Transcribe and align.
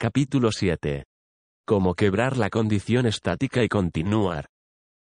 Capítulo 0.00 0.52
7. 0.52 1.06
Cómo 1.66 1.94
quebrar 1.94 2.36
la 2.36 2.50
condición 2.50 3.04
estática 3.04 3.64
y 3.64 3.68
continuar. 3.68 4.46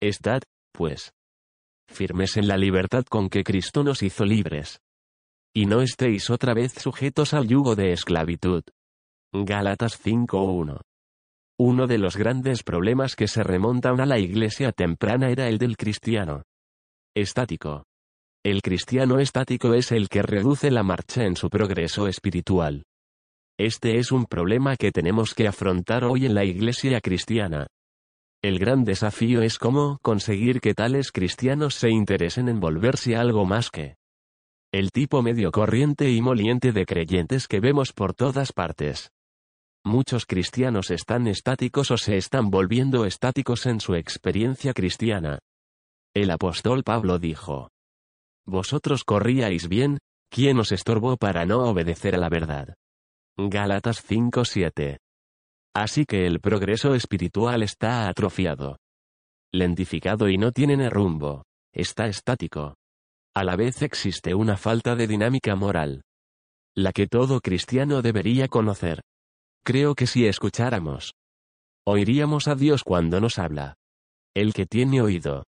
Estad, 0.02 0.42
pues, 0.70 1.14
firmes 1.88 2.36
en 2.36 2.46
la 2.46 2.58
libertad 2.58 3.06
con 3.06 3.30
que 3.30 3.42
Cristo 3.42 3.84
nos 3.84 4.02
hizo 4.02 4.26
libres. 4.26 4.80
Y 5.54 5.64
no 5.64 5.80
estéis 5.80 6.28
otra 6.28 6.52
vez 6.52 6.74
sujetos 6.74 7.32
al 7.32 7.48
yugo 7.48 7.74
de 7.74 7.92
esclavitud. 7.92 8.64
Gálatas 9.32 9.98
5.1. 9.98 10.82
Uno 11.58 11.86
de 11.86 11.96
los 11.96 12.18
grandes 12.18 12.62
problemas 12.62 13.16
que 13.16 13.28
se 13.28 13.42
remontan 13.42 13.98
a 13.98 14.04
la 14.04 14.18
iglesia 14.18 14.72
temprana 14.72 15.30
era 15.30 15.48
el 15.48 15.56
del 15.56 15.78
cristiano. 15.78 16.42
Estático. 17.16 17.86
El 18.44 18.60
cristiano 18.60 19.20
estático 19.20 19.72
es 19.72 19.90
el 19.90 20.10
que 20.10 20.20
reduce 20.20 20.70
la 20.70 20.82
marcha 20.82 21.24
en 21.24 21.36
su 21.36 21.48
progreso 21.48 22.08
espiritual. 22.08 22.84
Este 23.64 24.00
es 24.00 24.10
un 24.10 24.26
problema 24.26 24.74
que 24.74 24.90
tenemos 24.90 25.34
que 25.34 25.46
afrontar 25.46 26.02
hoy 26.02 26.26
en 26.26 26.34
la 26.34 26.44
iglesia 26.44 27.00
cristiana. 27.00 27.68
El 28.42 28.58
gran 28.58 28.82
desafío 28.82 29.40
es 29.40 29.56
cómo 29.56 29.98
conseguir 30.02 30.60
que 30.60 30.74
tales 30.74 31.12
cristianos 31.12 31.76
se 31.76 31.88
interesen 31.88 32.48
en 32.48 32.58
volverse 32.58 33.14
algo 33.14 33.44
más 33.44 33.70
que 33.70 33.94
el 34.72 34.90
tipo 34.90 35.22
medio 35.22 35.52
corriente 35.52 36.10
y 36.10 36.20
moliente 36.20 36.72
de 36.72 36.84
creyentes 36.84 37.46
que 37.46 37.60
vemos 37.60 37.92
por 37.92 38.14
todas 38.14 38.52
partes. 38.52 39.12
Muchos 39.84 40.26
cristianos 40.26 40.90
están 40.90 41.28
estáticos 41.28 41.92
o 41.92 41.96
se 41.96 42.16
están 42.16 42.50
volviendo 42.50 43.06
estáticos 43.06 43.66
en 43.66 43.78
su 43.78 43.94
experiencia 43.94 44.72
cristiana. 44.72 45.38
El 46.14 46.32
apóstol 46.32 46.82
Pablo 46.82 47.20
dijo, 47.20 47.70
Vosotros 48.44 49.04
corríais 49.04 49.68
bien, 49.68 49.98
¿quién 50.32 50.58
os 50.58 50.72
estorbó 50.72 51.16
para 51.16 51.46
no 51.46 51.60
obedecer 51.70 52.16
a 52.16 52.18
la 52.18 52.28
verdad? 52.28 52.74
Gálatas 53.50 54.02
5:7. 54.02 54.98
Así 55.74 56.04
que 56.04 56.26
el 56.26 56.40
progreso 56.40 56.94
espiritual 56.94 57.62
está 57.62 58.08
atrofiado. 58.08 58.78
Lentificado 59.52 60.28
y 60.28 60.38
no 60.38 60.52
tiene 60.52 60.90
rumbo. 60.90 61.44
Está 61.72 62.06
estático. 62.06 62.76
A 63.34 63.44
la 63.44 63.56
vez 63.56 63.82
existe 63.82 64.34
una 64.34 64.56
falta 64.56 64.94
de 64.94 65.06
dinámica 65.06 65.54
moral. 65.56 66.02
La 66.74 66.92
que 66.92 67.06
todo 67.06 67.40
cristiano 67.40 68.02
debería 68.02 68.48
conocer. 68.48 69.02
Creo 69.64 69.94
que 69.94 70.06
si 70.06 70.26
escucháramos, 70.26 71.14
oiríamos 71.86 72.48
a 72.48 72.54
Dios 72.54 72.82
cuando 72.82 73.20
nos 73.20 73.38
habla. 73.38 73.76
El 74.34 74.52
que 74.52 74.66
tiene 74.66 75.00
oído. 75.00 75.44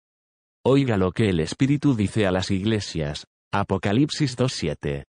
Oiga 0.64 0.96
lo 0.96 1.12
que 1.12 1.30
el 1.30 1.40
Espíritu 1.40 1.94
dice 1.94 2.26
a 2.26 2.32
las 2.32 2.50
iglesias. 2.50 3.24
Apocalipsis 3.52 4.36
2.7. 4.36 5.04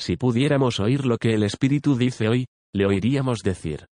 Si 0.00 0.16
pudiéramos 0.16 0.80
oír 0.80 1.04
lo 1.04 1.18
que 1.18 1.34
el 1.34 1.42
Espíritu 1.42 1.94
dice 1.94 2.26
hoy, 2.26 2.46
le 2.72 2.86
oiríamos 2.86 3.40
decir. 3.40 3.86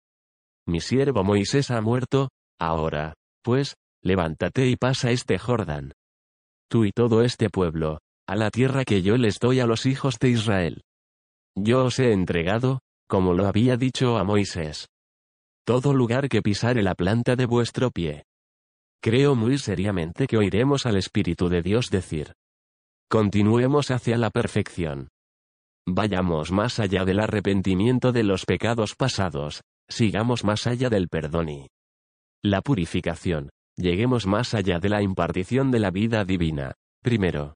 Mi 0.67 0.79
siervo 0.79 1.23
Moisés 1.23 1.71
ha 1.71 1.81
muerto, 1.81 2.29
ahora, 2.59 3.15
pues, 3.43 3.73
levántate 4.03 4.67
y 4.67 4.75
pasa 4.75 5.09
este 5.09 5.39
Jordán. 5.39 5.93
Tú 6.69 6.85
y 6.85 6.91
todo 6.91 7.23
este 7.23 7.49
pueblo, 7.49 8.01
a 8.27 8.35
la 8.35 8.51
tierra 8.51 8.85
que 8.85 9.01
yo 9.01 9.17
les 9.17 9.39
doy 9.39 9.59
a 9.59 9.65
los 9.65 9.87
hijos 9.87 10.19
de 10.19 10.29
Israel. 10.29 10.83
Yo 11.55 11.85
os 11.85 11.97
he 11.97 12.11
entregado, 12.11 12.81
como 13.07 13.33
lo 13.33 13.47
había 13.47 13.75
dicho 13.75 14.17
a 14.17 14.23
Moisés. 14.23 14.87
Todo 15.65 15.91
lugar 15.95 16.29
que 16.29 16.43
pisare 16.43 16.83
la 16.83 16.93
planta 16.93 17.35
de 17.35 17.47
vuestro 17.47 17.89
pie. 17.89 18.25
Creo 19.01 19.33
muy 19.33 19.57
seriamente 19.57 20.27
que 20.27 20.37
oiremos 20.37 20.85
al 20.85 20.97
Espíritu 20.97 21.49
de 21.49 21.63
Dios 21.63 21.89
decir. 21.89 22.33
Continuemos 23.09 23.89
hacia 23.89 24.17
la 24.17 24.29
perfección. 24.29 25.09
Vayamos 25.87 26.51
más 26.51 26.79
allá 26.79 27.05
del 27.05 27.19
arrepentimiento 27.19 28.11
de 28.11 28.23
los 28.23 28.45
pecados 28.45 28.95
pasados, 28.95 29.61
sigamos 29.87 30.43
más 30.43 30.65
allá 30.65 30.89
del 30.89 31.09
perdón 31.09 31.49
y 31.49 31.67
la 32.43 32.61
purificación, 32.61 33.49
lleguemos 33.75 34.25
más 34.25 34.53
allá 34.53 34.79
de 34.79 34.89
la 34.89 35.01
impartición 35.01 35.71
de 35.71 35.79
la 35.79 35.91
vida 35.91 36.25
divina. 36.25 36.73
Primero, 37.03 37.55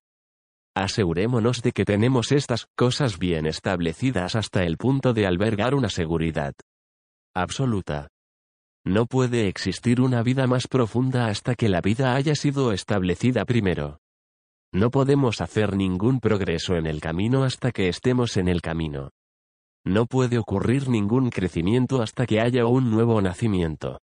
asegurémonos 0.75 1.61
de 1.61 1.71
que 1.71 1.85
tenemos 1.85 2.31
estas 2.31 2.67
cosas 2.75 3.17
bien 3.17 3.47
establecidas 3.47 4.35
hasta 4.35 4.63
el 4.63 4.77
punto 4.77 5.13
de 5.13 5.25
albergar 5.25 5.73
una 5.73 5.89
seguridad 5.89 6.53
absoluta. 7.35 8.09
No 8.85 9.05
puede 9.05 9.47
existir 9.47 10.01
una 10.01 10.23
vida 10.23 10.47
más 10.47 10.67
profunda 10.67 11.27
hasta 11.27 11.55
que 11.55 11.69
la 11.69 11.81
vida 11.81 12.15
haya 12.15 12.35
sido 12.35 12.73
establecida 12.73 13.45
primero. 13.45 13.99
No 14.71 14.91
podemos 14.91 15.41
hacer 15.41 15.75
ningún 15.75 16.19
progreso 16.19 16.75
en 16.75 16.85
el 16.85 17.01
camino 17.01 17.43
hasta 17.43 17.71
que 17.71 17.87
estemos 17.87 18.37
en 18.37 18.47
el 18.47 18.61
camino. 18.61 19.09
No 19.85 20.05
puede 20.05 20.37
ocurrir 20.37 20.89
ningún 20.89 21.29
crecimiento 21.29 22.01
hasta 22.01 22.25
que 22.25 22.39
haya 22.39 22.65
un 22.65 22.91
nuevo 22.91 23.21
nacimiento. 23.21 23.99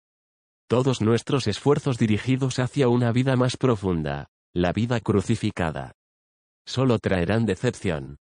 Todos 0.68 1.00
nuestros 1.00 1.48
esfuerzos 1.48 1.98
dirigidos 1.98 2.58
hacia 2.58 2.88
una 2.88 3.10
vida 3.10 3.36
más 3.36 3.56
profunda, 3.56 4.28
la 4.54 4.72
vida 4.72 5.00
crucificada, 5.00 5.92
solo 6.64 6.98
traerán 6.98 7.46
decepción. 7.46 8.18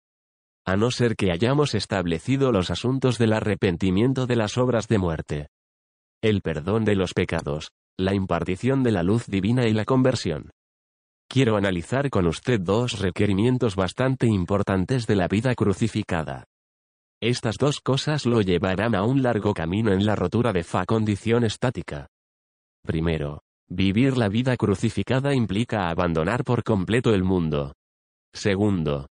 A 0.65 0.77
no 0.77 0.91
ser 0.91 1.17
que 1.17 1.33
hayamos 1.33 1.75
establecido 1.75 2.53
los 2.53 2.71
asuntos 2.71 3.19
del 3.19 3.33
arrepentimiento 3.33 4.27
de 4.27 4.37
las 4.37 4.59
obras 4.59 4.87
de 4.87 4.99
muerte. 4.99 5.49
El 6.23 6.43
perdón 6.43 6.85
de 6.85 6.95
los 6.95 7.15
pecados, 7.15 7.71
la 7.97 8.15
impartición 8.15 8.83
de 8.83 8.93
la 8.93 9.03
luz 9.03 9.27
divina 9.27 9.67
y 9.67 9.73
la 9.73 9.85
conversión. 9.85 10.51
Quiero 11.31 11.57
analizar 11.57 12.09
con 12.09 12.27
usted 12.27 12.59
dos 12.59 13.01
requerimientos 13.01 13.77
bastante 13.77 14.27
importantes 14.27 15.07
de 15.07 15.15
la 15.15 15.29
vida 15.29 15.55
crucificada. 15.55 16.45
Estas 17.21 17.57
dos 17.59 17.81
cosas 17.81 18.25
lo 18.25 18.41
llevarán 18.41 18.95
a 18.95 19.03
un 19.03 19.23
largo 19.23 19.53
camino 19.53 19.93
en 19.93 20.07
la 20.07 20.17
rotura 20.17 20.55
de 20.55 20.65
fa 20.65 20.87
condición 20.87 21.45
estática. 21.45 22.09
Primero, 22.83 23.43
vivir 23.69 24.17
la 24.17 24.29
vida 24.29 24.57
crucificada 24.57 25.35
implica 25.35 25.91
abandonar 25.91 26.45
por 26.45 26.63
completo 26.63 27.13
el 27.13 27.25
mundo. 27.25 27.75
Segundo, 28.33 29.09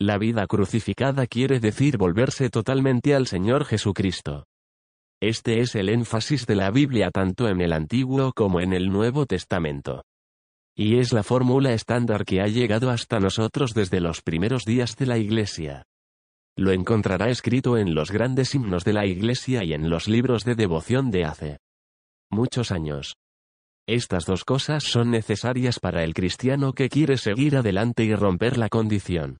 la 0.00 0.18
vida 0.18 0.48
crucificada 0.48 1.28
quiere 1.28 1.60
decir 1.60 1.96
volverse 1.96 2.50
totalmente 2.50 3.14
al 3.14 3.28
Señor 3.28 3.64
Jesucristo. 3.64 4.46
Este 5.22 5.60
es 5.60 5.76
el 5.76 5.90
énfasis 5.90 6.44
de 6.46 6.56
la 6.56 6.70
Biblia 6.70 7.10
tanto 7.10 7.48
en 7.48 7.60
el 7.60 7.72
Antiguo 7.72 8.32
como 8.34 8.60
en 8.60 8.72
el 8.72 8.90
Nuevo 8.90 9.26
Testamento. 9.26 10.02
Y 10.76 10.98
es 10.98 11.12
la 11.12 11.22
fórmula 11.22 11.72
estándar 11.72 12.26
que 12.26 12.42
ha 12.42 12.48
llegado 12.48 12.90
hasta 12.90 13.18
nosotros 13.18 13.72
desde 13.72 14.00
los 14.00 14.20
primeros 14.20 14.64
días 14.64 14.94
de 14.96 15.06
la 15.06 15.16
Iglesia. 15.16 15.84
Lo 16.54 16.70
encontrará 16.70 17.30
escrito 17.30 17.78
en 17.78 17.94
los 17.94 18.10
grandes 18.10 18.54
himnos 18.54 18.84
de 18.84 18.92
la 18.92 19.06
Iglesia 19.06 19.64
y 19.64 19.72
en 19.72 19.88
los 19.88 20.06
libros 20.06 20.44
de 20.44 20.54
devoción 20.54 21.10
de 21.10 21.24
hace 21.24 21.58
muchos 22.30 22.72
años. 22.72 23.16
Estas 23.88 24.26
dos 24.26 24.44
cosas 24.44 24.84
son 24.84 25.10
necesarias 25.10 25.78
para 25.78 26.02
el 26.04 26.12
cristiano 26.12 26.72
que 26.72 26.88
quiere 26.88 27.16
seguir 27.16 27.56
adelante 27.56 28.04
y 28.04 28.14
romper 28.14 28.58
la 28.58 28.68
condición 28.68 29.38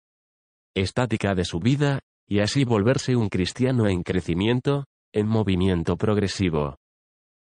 estática 0.74 1.34
de 1.34 1.44
su 1.44 1.58
vida, 1.58 2.00
y 2.28 2.41
así 2.41 2.64
volverse 2.64 3.16
un 3.16 3.28
cristiano 3.28 3.88
en 3.88 4.03
crecimiento, 4.03 4.84
en 5.12 5.26
movimiento 5.26 5.97
progresivo. 5.97 6.76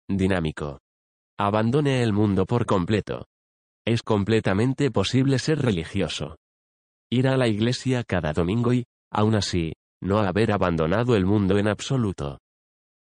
Dinámico. 0.08 0.78
Abandone 1.38 2.02
el 2.02 2.12
mundo 2.12 2.46
por 2.46 2.64
completo. 2.64 3.26
Es 3.86 4.02
completamente 4.02 4.90
posible 4.90 5.38
ser 5.38 5.60
religioso. 5.60 6.36
Ir 7.10 7.28
a 7.28 7.36
la 7.36 7.48
iglesia 7.48 8.02
cada 8.02 8.32
domingo 8.32 8.72
y, 8.72 8.84
aún 9.10 9.34
así, 9.34 9.74
no 10.00 10.18
haber 10.20 10.52
abandonado 10.52 11.16
el 11.16 11.26
mundo 11.26 11.58
en 11.58 11.68
absoluto. 11.68 12.38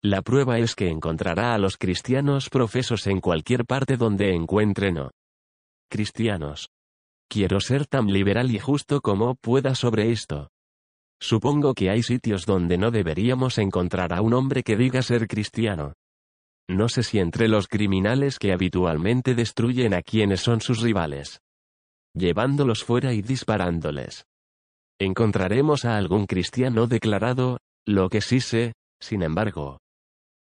La 0.02 0.20
prueba 0.20 0.58
es 0.58 0.74
que 0.74 0.90
encontrará 0.90 1.54
a 1.54 1.58
los 1.58 1.78
cristianos 1.78 2.50
profesos 2.50 3.06
en 3.06 3.20
cualquier 3.20 3.64
parte 3.64 3.96
donde 3.96 4.34
encuentren 4.34 4.98
o 4.98 5.10
cristianos. 5.90 6.68
Quiero 7.28 7.60
ser 7.60 7.86
tan 7.86 8.06
liberal 8.06 8.50
y 8.50 8.58
justo 8.58 9.00
como 9.00 9.34
pueda 9.34 9.74
sobre 9.74 10.12
esto. 10.12 10.50
Supongo 11.18 11.74
que 11.74 11.88
hay 11.88 12.02
sitios 12.02 12.44
donde 12.44 12.76
no 12.76 12.90
deberíamos 12.90 13.56
encontrar 13.56 14.12
a 14.12 14.20
un 14.20 14.34
hombre 14.34 14.62
que 14.62 14.76
diga 14.76 15.00
ser 15.00 15.26
cristiano. 15.26 15.94
No 16.68 16.88
sé 16.88 17.02
si 17.02 17.18
entre 17.18 17.48
los 17.48 17.68
criminales 17.68 18.38
que 18.38 18.52
habitualmente 18.52 19.34
destruyen 19.34 19.94
a 19.94 20.02
quienes 20.02 20.40
son 20.40 20.60
sus 20.60 20.80
rivales. 20.80 21.40
Llevándolos 22.14 22.82
fuera 22.82 23.12
y 23.12 23.22
disparándoles. 23.22 24.26
Encontraremos 24.98 25.84
a 25.84 25.96
algún 25.96 26.26
cristiano 26.26 26.86
declarado, 26.86 27.58
lo 27.86 28.08
que 28.08 28.20
sí 28.20 28.40
sé, 28.40 28.72
sin 29.00 29.22
embargo. 29.22 29.78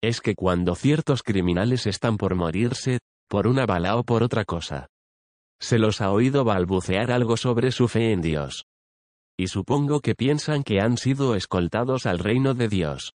Es 0.01 0.21
que 0.21 0.35
cuando 0.35 0.75
ciertos 0.75 1.23
criminales 1.23 1.87
están 1.87 2.17
por 2.17 2.35
morirse, 2.35 2.99
por 3.27 3.47
una 3.47 3.65
bala 3.65 3.97
o 3.97 4.03
por 4.03 4.23
otra 4.23 4.45
cosa. 4.45 4.87
Se 5.59 5.79
los 5.79 5.99
ha 5.99 6.11
oído 6.11 6.43
balbucear 6.43 7.11
algo 7.11 7.37
sobre 7.37 7.71
su 7.71 7.87
fe 7.87 8.11
en 8.11 8.21
Dios. 8.21 8.65
Y 9.37 9.47
supongo 9.47 9.99
que 9.99 10.15
piensan 10.15 10.63
que 10.63 10.79
han 10.79 10.97
sido 10.97 11.35
escoltados 11.35 12.05
al 12.05 12.19
reino 12.19 12.53
de 12.53 12.69
Dios. 12.69 13.13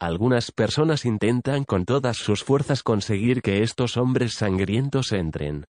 Algunas 0.00 0.50
personas 0.50 1.04
intentan 1.04 1.64
con 1.64 1.84
todas 1.84 2.16
sus 2.16 2.42
fuerzas 2.42 2.82
conseguir 2.82 3.42
que 3.42 3.62
estos 3.62 3.98
hombres 3.98 4.32
sangrientos 4.32 5.12
entren 5.12 5.66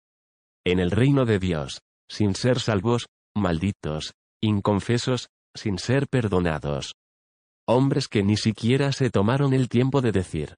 en 0.65 0.79
el 0.79 0.91
reino 0.91 1.25
de 1.25 1.39
Dios, 1.39 1.79
sin 2.09 2.35
ser 2.35 2.59
salvos, 2.59 3.07
malditos, 3.33 4.15
inconfesos, 4.41 5.29
sin 5.55 5.79
ser 5.79 6.07
perdonados. 6.09 6.95
Hombres 7.65 8.09
que 8.09 8.21
ni 8.21 8.35
siquiera 8.35 8.91
se 8.91 9.09
tomaron 9.09 9.53
el 9.53 9.69
tiempo 9.69 10.01
de 10.01 10.11
decir, 10.11 10.55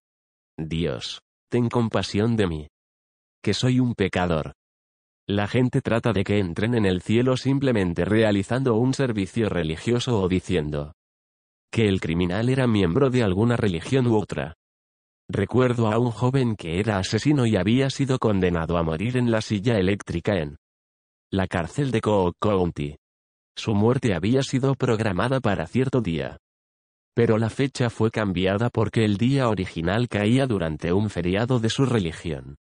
Dios, 0.57 1.21
ten 1.47 1.69
compasión 1.69 2.35
de 2.37 2.47
mí. 2.47 2.67
Que 3.43 3.53
soy 3.53 3.79
un 3.79 3.93
pecador. 3.93 4.53
La 5.27 5.47
gente 5.47 5.81
trata 5.81 6.11
de 6.11 6.23
que 6.23 6.39
entren 6.39 6.73
en 6.73 6.87
el 6.87 7.03
cielo 7.03 7.37
simplemente 7.37 8.03
realizando 8.03 8.73
un 8.75 8.95
servicio 8.95 9.47
religioso 9.47 10.19
o 10.19 10.27
diciendo 10.27 10.93
que 11.71 11.87
el 11.87 11.99
criminal 11.99 12.49
era 12.49 12.67
miembro 12.67 13.09
de 13.09 13.23
alguna 13.23 13.57
religión 13.57 14.07
u 14.07 14.17
otra. 14.17 14.55
Recuerdo 15.29 15.91
a 15.91 15.99
un 15.99 16.09
joven 16.09 16.55
que 16.55 16.79
era 16.79 16.97
asesino 16.97 17.45
y 17.45 17.55
había 17.55 17.89
sido 17.89 18.17
condenado 18.17 18.77
a 18.77 18.83
morir 18.83 19.15
en 19.15 19.29
la 19.29 19.41
silla 19.41 19.77
eléctrica 19.77 20.37
en 20.37 20.57
la 21.31 21.45
cárcel 21.45 21.91
de 21.91 22.01
Cook 22.01 22.35
County. 22.39 22.95
Su 23.55 23.75
muerte 23.75 24.15
había 24.15 24.41
sido 24.41 24.73
programada 24.73 25.39
para 25.39 25.67
cierto 25.67 26.01
día. 26.01 26.37
Pero 27.13 27.37
la 27.37 27.49
fecha 27.49 27.89
fue 27.89 28.09
cambiada 28.09 28.69
porque 28.69 29.05
el 29.05 29.17
día 29.17 29.49
original 29.49 30.07
caía 30.07 30.47
durante 30.47 30.93
un 30.93 31.09
feriado 31.09 31.59
de 31.59 31.69
su 31.69 31.85
religión. 31.85 32.55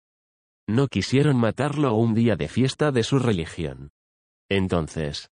No 0.68 0.88
quisieron 0.88 1.36
matarlo 1.36 1.94
un 1.94 2.14
día 2.14 2.34
de 2.34 2.48
fiesta 2.48 2.90
de 2.90 3.04
su 3.04 3.20
religión. 3.20 3.90
Entonces, 4.48 5.28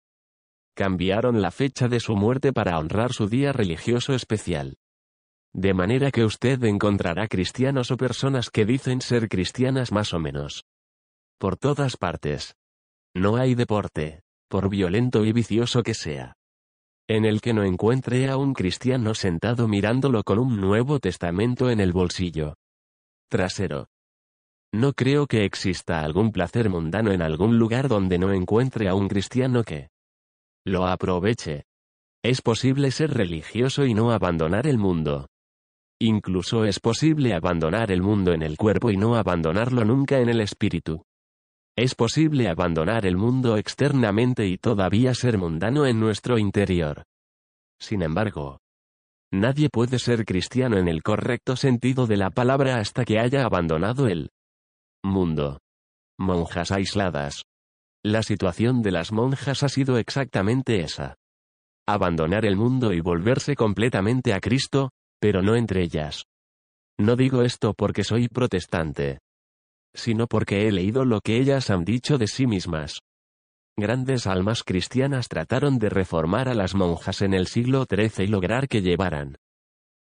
cambiaron 0.73 1.41
la 1.41 1.51
fecha 1.51 1.87
de 1.87 1.99
su 1.99 2.15
muerte 2.15 2.53
para 2.53 2.77
honrar 2.79 3.13
su 3.13 3.27
día 3.27 3.53
religioso 3.53 4.13
especial. 4.13 4.77
De 5.53 5.73
manera 5.73 6.11
que 6.11 6.25
usted 6.25 6.63
encontrará 6.63 7.27
cristianos 7.27 7.91
o 7.91 7.97
personas 7.97 8.49
que 8.49 8.65
dicen 8.65 9.01
ser 9.01 9.29
cristianas 9.29 9.91
más 9.91 10.13
o 10.13 10.19
menos. 10.19 10.65
Por 11.37 11.57
todas 11.57 11.97
partes. 11.97 12.55
No 13.15 13.35
hay 13.35 13.53
deporte, 13.53 14.21
por 14.49 14.69
violento 14.69 15.23
y 15.23 15.31
vicioso 15.31 15.83
que 15.83 15.93
sea, 15.93 16.33
en 17.07 17.25
el 17.25 17.41
que 17.41 17.53
no 17.53 17.63
encuentre 17.63 18.29
a 18.29 18.37
un 18.37 18.53
cristiano 18.53 19.13
sentado 19.13 19.67
mirándolo 19.67 20.23
con 20.23 20.39
un 20.39 20.59
Nuevo 20.59 20.99
Testamento 20.99 21.69
en 21.69 21.79
el 21.79 21.91
bolsillo. 21.91 22.55
Trasero. 23.29 23.87
No 24.73 24.93
creo 24.93 25.27
que 25.27 25.45
exista 25.45 26.01
algún 26.01 26.31
placer 26.31 26.69
mundano 26.69 27.11
en 27.11 27.21
algún 27.21 27.59
lugar 27.59 27.87
donde 27.87 28.17
no 28.17 28.33
encuentre 28.33 28.87
a 28.89 28.95
un 28.95 29.07
cristiano 29.07 29.63
que 29.63 29.92
lo 30.65 30.88
aproveche. 30.88 31.65
Es 32.24 32.42
posible 32.42 32.92
ser 32.92 33.12
religioso 33.12 33.86
y 33.86 33.94
no 33.94 34.12
abandonar 34.12 34.68
el 34.68 34.77
mundo. 34.77 35.27
Incluso 36.00 36.65
es 36.65 36.80
posible 36.80 37.33
abandonar 37.33 37.92
el 37.92 38.01
mundo 38.01 38.33
en 38.33 38.42
el 38.42 38.57
cuerpo 38.57 38.89
y 38.92 38.98
no 38.98 39.15
abandonarlo 39.15 39.86
nunca 39.86 40.19
en 40.19 40.30
el 40.30 40.42
espíritu. 40.42 41.04
Es 41.75 41.95
posible 41.95 42.48
abandonar 42.50 43.06
el 43.06 43.18
mundo 43.18 43.57
externamente 43.57 44.48
y 44.48 44.57
todavía 44.57 45.13
ser 45.13 45.38
mundano 45.38 45.86
en 45.86 46.00
nuestro 46.00 46.38
interior. 46.38 47.04
Sin 47.80 48.01
embargo, 48.01 48.60
nadie 49.31 49.69
puede 49.69 50.00
ser 50.00 50.24
cristiano 50.24 50.77
en 50.77 50.88
el 50.88 51.01
correcto 51.01 51.56
sentido 51.56 52.06
de 52.06 52.18
la 52.18 52.30
palabra 52.30 52.77
hasta 52.77 53.04
que 53.06 53.19
haya 53.19 53.44
abandonado 53.44 54.07
el 54.07 54.30
Mundo. 55.06 55.60
Monjas 56.18 56.71
aisladas. 56.71 57.44
La 58.05 58.21
situación 58.21 58.81
de 58.81 58.91
las 58.91 59.13
monjas 59.13 59.63
ha 59.63 59.69
sido 59.69 59.97
exactamente 59.97 60.81
esa. 60.81 61.15
Abandonar 61.88 62.45
el 62.45 62.57
mundo 62.57 62.91
y 62.91 63.00
volverse 63.00 63.55
completamente 63.55 64.33
a 64.33 64.41
Cristo, 64.41 64.91
pero 65.21 65.41
no 65.41 65.55
entre 65.55 65.83
ellas. 65.83 66.25
No 67.00 67.15
digo 67.15 67.44
esto 67.44 67.73
porque 67.73 68.03
soy 68.03 68.27
protestante, 68.27 69.19
sino 69.94 70.27
porque 70.27 70.67
he 70.67 70.71
leído 70.73 71.05
lo 71.05 71.21
que 71.21 71.38
ellas 71.38 71.69
han 71.69 71.85
dicho 71.85 72.17
de 72.17 72.27
sí 72.27 72.45
mismas. 72.45 73.00
Grandes 73.77 74.27
almas 74.27 74.63
cristianas 74.63 75.29
trataron 75.29 75.79
de 75.79 75.89
reformar 75.89 76.50
a 76.50 76.55
las 76.55 76.75
monjas 76.75 77.21
en 77.21 77.33
el 77.33 77.47
siglo 77.47 77.85
XIII 77.89 78.25
y 78.25 78.27
lograr 78.27 78.67
que 78.67 78.81
llevaran 78.81 79.38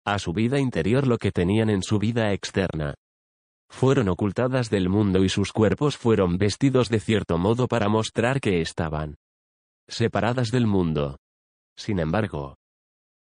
a 0.06 0.19
su 0.19 0.31
vida 0.31 0.57
interior 0.57 1.06
lo 1.06 1.18
que 1.18 1.31
tenían 1.31 1.69
en 1.69 1.84
su 1.84 2.00
vida 2.00 2.31
externa 2.31 2.96
fueron 3.69 4.10
ocultadas 4.10 4.69
del 4.69 4.89
mundo 4.89 5.24
y 5.24 5.30
sus 5.30 5.54
cuerpos 5.54 5.95
fueron 5.95 6.38
vestidos 6.38 6.89
de 6.89 7.00
cierto 7.00 7.38
modo 7.38 7.68
para 7.68 7.88
mostrar 7.88 8.42
que 8.42 8.62
estaban 8.62 9.16
separadas 9.88 10.51
del 10.51 10.68
mundo. 10.68 11.18
Sin 11.77 12.00
embargo, 12.00 12.56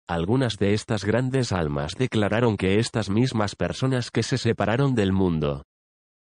algunas 0.09 0.57
de 0.57 0.73
estas 0.73 1.05
grandes 1.05 1.53
almas 1.53 1.95
declararon 1.97 2.57
que 2.57 2.79
estas 2.79 3.11
mismas 3.11 3.57
personas 3.57 4.11
que 4.11 4.23
se 4.23 4.39
separaron 4.39 4.95
del 4.95 5.13
mundo 5.13 5.65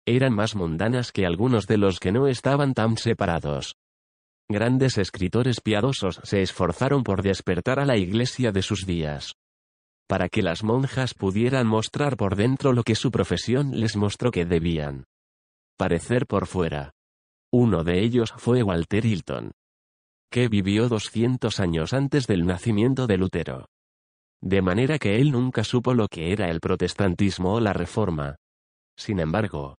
eran 0.07 0.33
más 0.33 0.55
mundanas 0.55 1.11
que 1.11 1.25
algunos 1.25 1.67
de 1.67 1.77
los 1.77 1.99
que 1.99 2.11
no 2.11 2.27
estaban 2.27 2.73
tan 2.73 2.97
separados. 2.97 3.75
Grandes 4.47 4.97
escritores 4.97 5.61
piadosos 5.61 6.21
se 6.23 6.41
esforzaron 6.41 7.03
por 7.03 7.23
despertar 7.23 7.79
a 7.79 7.85
la 7.85 7.97
iglesia 7.97 8.51
de 8.51 8.61
sus 8.61 8.85
días 8.85 9.35
para 10.07 10.29
que 10.29 10.41
las 10.41 10.63
monjas 10.63 11.13
pudieran 11.13 11.67
mostrar 11.67 12.17
por 12.17 12.35
dentro 12.35 12.73
lo 12.73 12.83
que 12.83 12.95
su 12.95 13.11
profesión 13.11 13.79
les 13.79 13.95
mostró 13.95 14.31
que 14.31 14.45
debían 14.45 15.05
parecer 15.77 16.25
por 16.25 16.47
fuera. 16.47 16.91
Uno 17.51 17.83
de 17.83 18.01
ellos 18.01 18.33
fue 18.37 18.63
Walter 18.63 19.05
Hilton, 19.05 19.51
que 20.31 20.47
vivió 20.47 20.87
200 20.89 21.59
años 21.59 21.93
antes 21.93 22.27
del 22.27 22.45
nacimiento 22.45 23.07
de 23.07 23.17
Lutero. 23.17 23.67
De 24.41 24.61
manera 24.61 24.99
que 24.99 25.19
él 25.19 25.31
nunca 25.31 25.63
supo 25.63 25.93
lo 25.93 26.07
que 26.07 26.31
era 26.31 26.49
el 26.49 26.59
protestantismo 26.59 27.53
o 27.53 27.59
la 27.59 27.73
reforma. 27.73 28.35
Sin 28.97 29.19
embargo, 29.19 29.75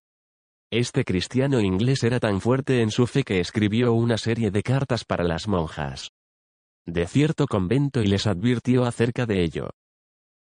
este 0.71 1.05
cristiano 1.05 1.61
inglés 1.61 2.03
era 2.03 2.19
tan 2.21 2.41
fuerte 2.41 2.83
en 2.83 2.91
su 2.91 3.07
fe 3.07 3.23
que 3.23 3.41
escribió 3.41 3.93
una 3.93 4.19
serie 4.19 4.51
de 4.51 4.63
cartas 4.63 5.05
para 5.05 5.25
las 5.25 5.47
monjas 5.49 6.11
de 6.87 7.07
cierto 7.07 7.47
convento 7.47 8.01
y 8.01 8.07
les 8.07 8.27
advirtió 8.27 8.85
acerca 8.85 9.27
de 9.27 9.43
ello. 9.43 9.71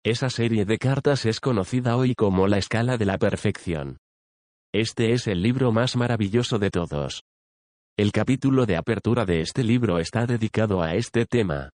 Esa 0.06 0.30
serie 0.30 0.64
de 0.64 0.78
cartas 0.78 1.26
es 1.26 1.40
conocida 1.40 1.96
hoy 1.96 2.14
como 2.14 2.46
la 2.46 2.58
escala 2.58 2.96
de 2.96 3.06
la 3.06 3.18
perfección. 3.18 3.96
Este 4.72 5.10
es 5.10 5.26
el 5.26 5.42
libro 5.42 5.72
más 5.72 5.96
maravilloso 5.96 6.60
de 6.60 6.70
todos. 6.70 7.24
El 7.98 8.12
capítulo 8.12 8.66
de 8.66 8.76
apertura 8.76 9.24
de 9.24 9.40
este 9.40 9.64
libro 9.64 9.98
está 9.98 10.24
dedicado 10.24 10.80
a 10.80 10.94
este 10.94 11.26
tema. 11.26 11.70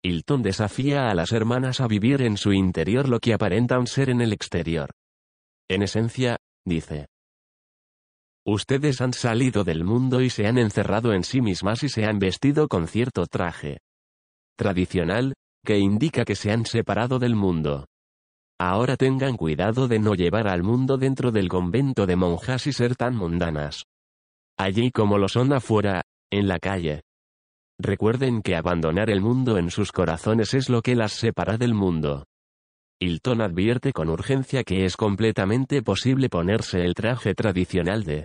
Hilton 0.00 0.44
desafía 0.44 1.10
a 1.10 1.14
las 1.16 1.32
hermanas 1.32 1.80
a 1.80 1.88
vivir 1.88 2.22
en 2.22 2.36
su 2.36 2.52
interior 2.52 3.08
lo 3.08 3.18
que 3.18 3.34
aparentan 3.34 3.88
ser 3.88 4.10
en 4.10 4.20
el 4.20 4.32
exterior. 4.32 4.92
En 5.68 5.82
esencia, 5.82 6.36
dice. 6.64 7.06
Ustedes 8.46 9.00
han 9.00 9.12
salido 9.12 9.64
del 9.64 9.82
mundo 9.82 10.20
y 10.20 10.30
se 10.30 10.46
han 10.46 10.58
encerrado 10.58 11.12
en 11.12 11.24
sí 11.24 11.40
mismas 11.40 11.82
y 11.82 11.88
se 11.88 12.04
han 12.04 12.20
vestido 12.20 12.68
con 12.68 12.86
cierto 12.86 13.26
traje 13.26 13.78
tradicional, 14.56 15.34
que 15.66 15.78
indica 15.78 16.24
que 16.24 16.34
se 16.34 16.50
han 16.50 16.64
separado 16.64 17.18
del 17.18 17.36
mundo. 17.36 17.84
Ahora 18.58 18.96
tengan 18.96 19.36
cuidado 19.36 19.86
de 19.86 19.98
no 19.98 20.14
llevar 20.14 20.48
al 20.48 20.62
mundo 20.62 20.96
dentro 20.96 21.30
del 21.30 21.48
convento 21.50 22.06
de 22.06 22.16
monjas 22.16 22.66
y 22.66 22.72
ser 22.72 22.96
tan 22.96 23.14
mundanas. 23.14 23.84
Allí 24.56 24.90
como 24.90 25.18
lo 25.18 25.28
son 25.28 25.52
afuera, 25.52 26.00
en 26.30 26.48
la 26.48 26.58
calle. 26.58 27.02
Recuerden 27.78 28.40
que 28.40 28.56
abandonar 28.56 29.10
el 29.10 29.20
mundo 29.20 29.58
en 29.58 29.70
sus 29.70 29.92
corazones 29.92 30.54
es 30.54 30.70
lo 30.70 30.80
que 30.80 30.94
las 30.94 31.12
separa 31.12 31.58
del 31.58 31.74
mundo. 31.74 32.24
Hilton 32.98 33.42
advierte 33.42 33.92
con 33.92 34.08
urgencia 34.08 34.64
que 34.64 34.86
es 34.86 34.96
completamente 34.96 35.82
posible 35.82 36.30
ponerse 36.30 36.82
el 36.82 36.94
traje 36.94 37.34
tradicional 37.34 38.04
de 38.04 38.24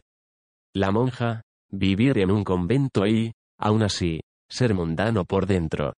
la 0.74 0.92
monja, 0.92 1.42
vivir 1.70 2.18
en 2.20 2.32
un 2.32 2.46
convento 2.46 3.06
y, 3.06 3.34
aún 3.58 3.84
así, 3.84 4.22
ser 4.50 4.74
mundano 4.74 5.25
por 5.25 5.46
dentro. 5.46 5.94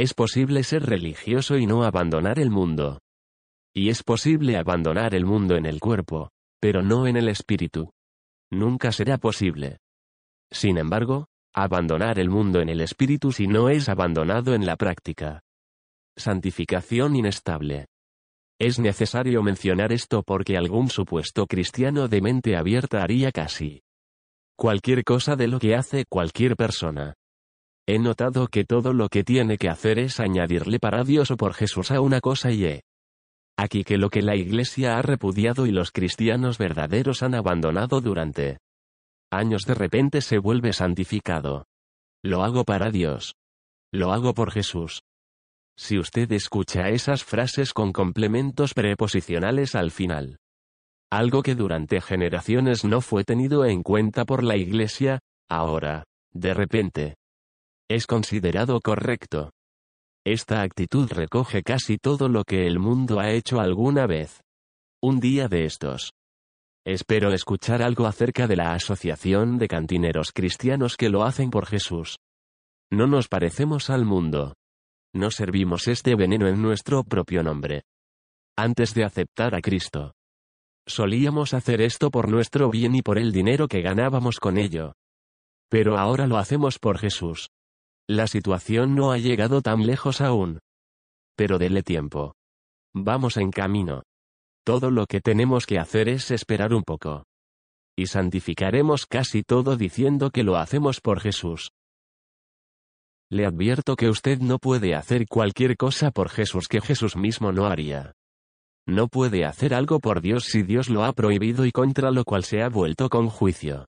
Es 0.00 0.14
posible 0.14 0.62
ser 0.62 0.86
religioso 0.86 1.58
y 1.58 1.66
no 1.66 1.82
abandonar 1.82 2.38
el 2.38 2.50
mundo. 2.50 3.00
Y 3.74 3.88
es 3.88 4.04
posible 4.04 4.56
abandonar 4.56 5.12
el 5.12 5.26
mundo 5.26 5.56
en 5.56 5.66
el 5.66 5.80
cuerpo, 5.80 6.30
pero 6.60 6.82
no 6.82 7.08
en 7.08 7.16
el 7.16 7.28
espíritu. 7.28 7.90
Nunca 8.48 8.92
será 8.92 9.18
posible. 9.18 9.78
Sin 10.52 10.78
embargo, 10.78 11.26
abandonar 11.52 12.20
el 12.20 12.30
mundo 12.30 12.60
en 12.60 12.68
el 12.68 12.80
espíritu 12.80 13.32
si 13.32 13.48
no 13.48 13.70
es 13.70 13.88
abandonado 13.88 14.54
en 14.54 14.66
la 14.66 14.76
práctica. 14.76 15.40
Santificación 16.16 17.16
inestable. 17.16 17.86
Es 18.60 18.78
necesario 18.78 19.42
mencionar 19.42 19.90
esto 19.90 20.22
porque 20.22 20.56
algún 20.56 20.90
supuesto 20.90 21.48
cristiano 21.48 22.06
de 22.06 22.20
mente 22.20 22.56
abierta 22.56 23.02
haría 23.02 23.32
casi 23.32 23.82
cualquier 24.54 25.02
cosa 25.02 25.34
de 25.34 25.48
lo 25.48 25.58
que 25.58 25.74
hace 25.74 26.04
cualquier 26.08 26.54
persona. 26.54 27.17
He 27.90 27.98
notado 27.98 28.48
que 28.48 28.64
todo 28.64 28.92
lo 28.92 29.08
que 29.08 29.24
tiene 29.24 29.56
que 29.56 29.70
hacer 29.70 29.98
es 29.98 30.20
añadirle 30.20 30.78
para 30.78 31.04
Dios 31.04 31.30
o 31.30 31.38
por 31.38 31.54
Jesús 31.54 31.90
a 31.90 32.02
una 32.02 32.20
cosa 32.20 32.50
y 32.50 32.66
he. 32.66 32.82
Aquí 33.56 33.82
que 33.82 33.96
lo 33.96 34.10
que 34.10 34.20
la 34.20 34.36
Iglesia 34.36 34.98
ha 34.98 35.00
repudiado 35.00 35.64
y 35.64 35.70
los 35.70 35.90
cristianos 35.90 36.58
verdaderos 36.58 37.22
han 37.22 37.34
abandonado 37.34 38.02
durante 38.02 38.58
años 39.30 39.62
de 39.62 39.72
repente 39.72 40.20
se 40.20 40.36
vuelve 40.36 40.74
santificado. 40.74 41.64
Lo 42.22 42.42
hago 42.42 42.64
para 42.64 42.90
Dios. 42.90 43.36
Lo 43.90 44.12
hago 44.12 44.34
por 44.34 44.50
Jesús. 44.50 45.00
Si 45.74 45.98
usted 45.98 46.30
escucha 46.32 46.90
esas 46.90 47.24
frases 47.24 47.72
con 47.72 47.92
complementos 47.94 48.74
preposicionales 48.74 49.74
al 49.74 49.92
final. 49.92 50.36
Algo 51.10 51.42
que 51.42 51.54
durante 51.54 52.02
generaciones 52.02 52.84
no 52.84 53.00
fue 53.00 53.24
tenido 53.24 53.64
en 53.64 53.82
cuenta 53.82 54.26
por 54.26 54.44
la 54.44 54.58
Iglesia, 54.58 55.20
ahora, 55.48 56.04
de 56.34 56.52
repente, 56.52 57.14
es 57.88 58.06
considerado 58.06 58.80
correcto. 58.80 59.50
Esta 60.24 60.60
actitud 60.60 61.10
recoge 61.10 61.62
casi 61.62 61.96
todo 61.96 62.28
lo 62.28 62.44
que 62.44 62.66
el 62.66 62.78
mundo 62.78 63.18
ha 63.18 63.30
hecho 63.30 63.60
alguna 63.60 64.06
vez. 64.06 64.42
Un 65.02 65.20
día 65.20 65.48
de 65.48 65.64
estos. 65.64 66.12
Espero 66.84 67.32
escuchar 67.32 67.82
algo 67.82 68.06
acerca 68.06 68.46
de 68.46 68.56
la 68.56 68.74
Asociación 68.74 69.58
de 69.58 69.68
Cantineros 69.68 70.32
Cristianos 70.32 70.96
que 70.96 71.08
lo 71.08 71.22
hacen 71.24 71.50
por 71.50 71.66
Jesús. 71.66 72.18
No 72.90 73.06
nos 73.06 73.28
parecemos 73.28 73.90
al 73.90 74.04
mundo. 74.04 74.54
No 75.14 75.30
servimos 75.30 75.88
este 75.88 76.14
veneno 76.14 76.46
en 76.46 76.60
nuestro 76.60 77.04
propio 77.04 77.42
nombre. 77.42 77.84
Antes 78.56 78.92
de 78.92 79.04
aceptar 79.04 79.54
a 79.54 79.60
Cristo. 79.60 80.12
Solíamos 80.86 81.54
hacer 81.54 81.80
esto 81.80 82.10
por 82.10 82.28
nuestro 82.28 82.70
bien 82.70 82.94
y 82.94 83.02
por 83.02 83.18
el 83.18 83.32
dinero 83.32 83.68
que 83.68 83.82
ganábamos 83.82 84.40
con 84.40 84.58
ello. 84.58 84.94
Pero 85.70 85.98
ahora 85.98 86.26
lo 86.26 86.38
hacemos 86.38 86.78
por 86.78 86.98
Jesús. 86.98 87.48
La 88.10 88.26
situación 88.26 88.94
no 88.94 89.12
ha 89.12 89.18
llegado 89.18 89.60
tan 89.60 89.86
lejos 89.86 90.22
aún. 90.22 90.60
Pero 91.36 91.58
dele 91.58 91.82
tiempo. 91.82 92.34
Vamos 92.94 93.36
en 93.36 93.50
camino. 93.50 94.02
Todo 94.64 94.90
lo 94.90 95.04
que 95.06 95.20
tenemos 95.20 95.66
que 95.66 95.78
hacer 95.78 96.08
es 96.08 96.30
esperar 96.30 96.72
un 96.72 96.84
poco. 96.84 97.24
Y 97.98 98.06
santificaremos 98.06 99.04
casi 99.04 99.42
todo 99.42 99.76
diciendo 99.76 100.30
que 100.30 100.42
lo 100.42 100.56
hacemos 100.56 101.00
por 101.02 101.20
Jesús. 101.20 101.70
Le 103.30 103.44
advierto 103.44 103.94
que 103.94 104.08
usted 104.08 104.38
no 104.38 104.58
puede 104.58 104.94
hacer 104.94 105.26
cualquier 105.28 105.76
cosa 105.76 106.10
por 106.10 106.30
Jesús 106.30 106.66
que 106.66 106.80
Jesús 106.80 107.14
mismo 107.14 107.52
no 107.52 107.66
haría. 107.66 108.12
No 108.86 109.08
puede 109.08 109.44
hacer 109.44 109.74
algo 109.74 110.00
por 110.00 110.22
Dios 110.22 110.44
si 110.44 110.62
Dios 110.62 110.88
lo 110.88 111.04
ha 111.04 111.12
prohibido 111.12 111.66
y 111.66 111.72
contra 111.72 112.10
lo 112.10 112.24
cual 112.24 112.44
se 112.44 112.62
ha 112.62 112.70
vuelto 112.70 113.10
con 113.10 113.28
juicio. 113.28 113.84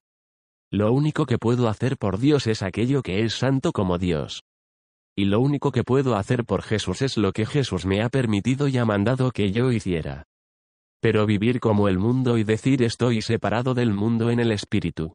Lo 0.73 0.93
único 0.93 1.25
que 1.25 1.37
puedo 1.37 1.67
hacer 1.67 1.97
por 1.97 2.17
Dios 2.17 2.47
es 2.47 2.61
aquello 2.61 3.01
que 3.01 3.23
es 3.23 3.33
santo 3.33 3.73
como 3.73 3.97
Dios. 3.97 4.43
Y 5.17 5.25
lo 5.25 5.41
único 5.41 5.73
que 5.73 5.83
puedo 5.83 6.15
hacer 6.15 6.45
por 6.45 6.61
Jesús 6.61 7.01
es 7.01 7.17
lo 7.17 7.33
que 7.33 7.45
Jesús 7.45 7.85
me 7.85 8.01
ha 8.01 8.07
permitido 8.07 8.69
y 8.69 8.77
ha 8.77 8.85
mandado 8.85 9.31
que 9.31 9.51
yo 9.51 9.73
hiciera. 9.73 10.23
Pero 11.01 11.25
vivir 11.25 11.59
como 11.59 11.89
el 11.89 11.99
mundo 11.99 12.37
y 12.37 12.45
decir 12.45 12.83
estoy 12.83 13.21
separado 13.21 13.73
del 13.73 13.93
mundo 13.93 14.31
en 14.31 14.39
el 14.39 14.53
espíritu. 14.53 15.13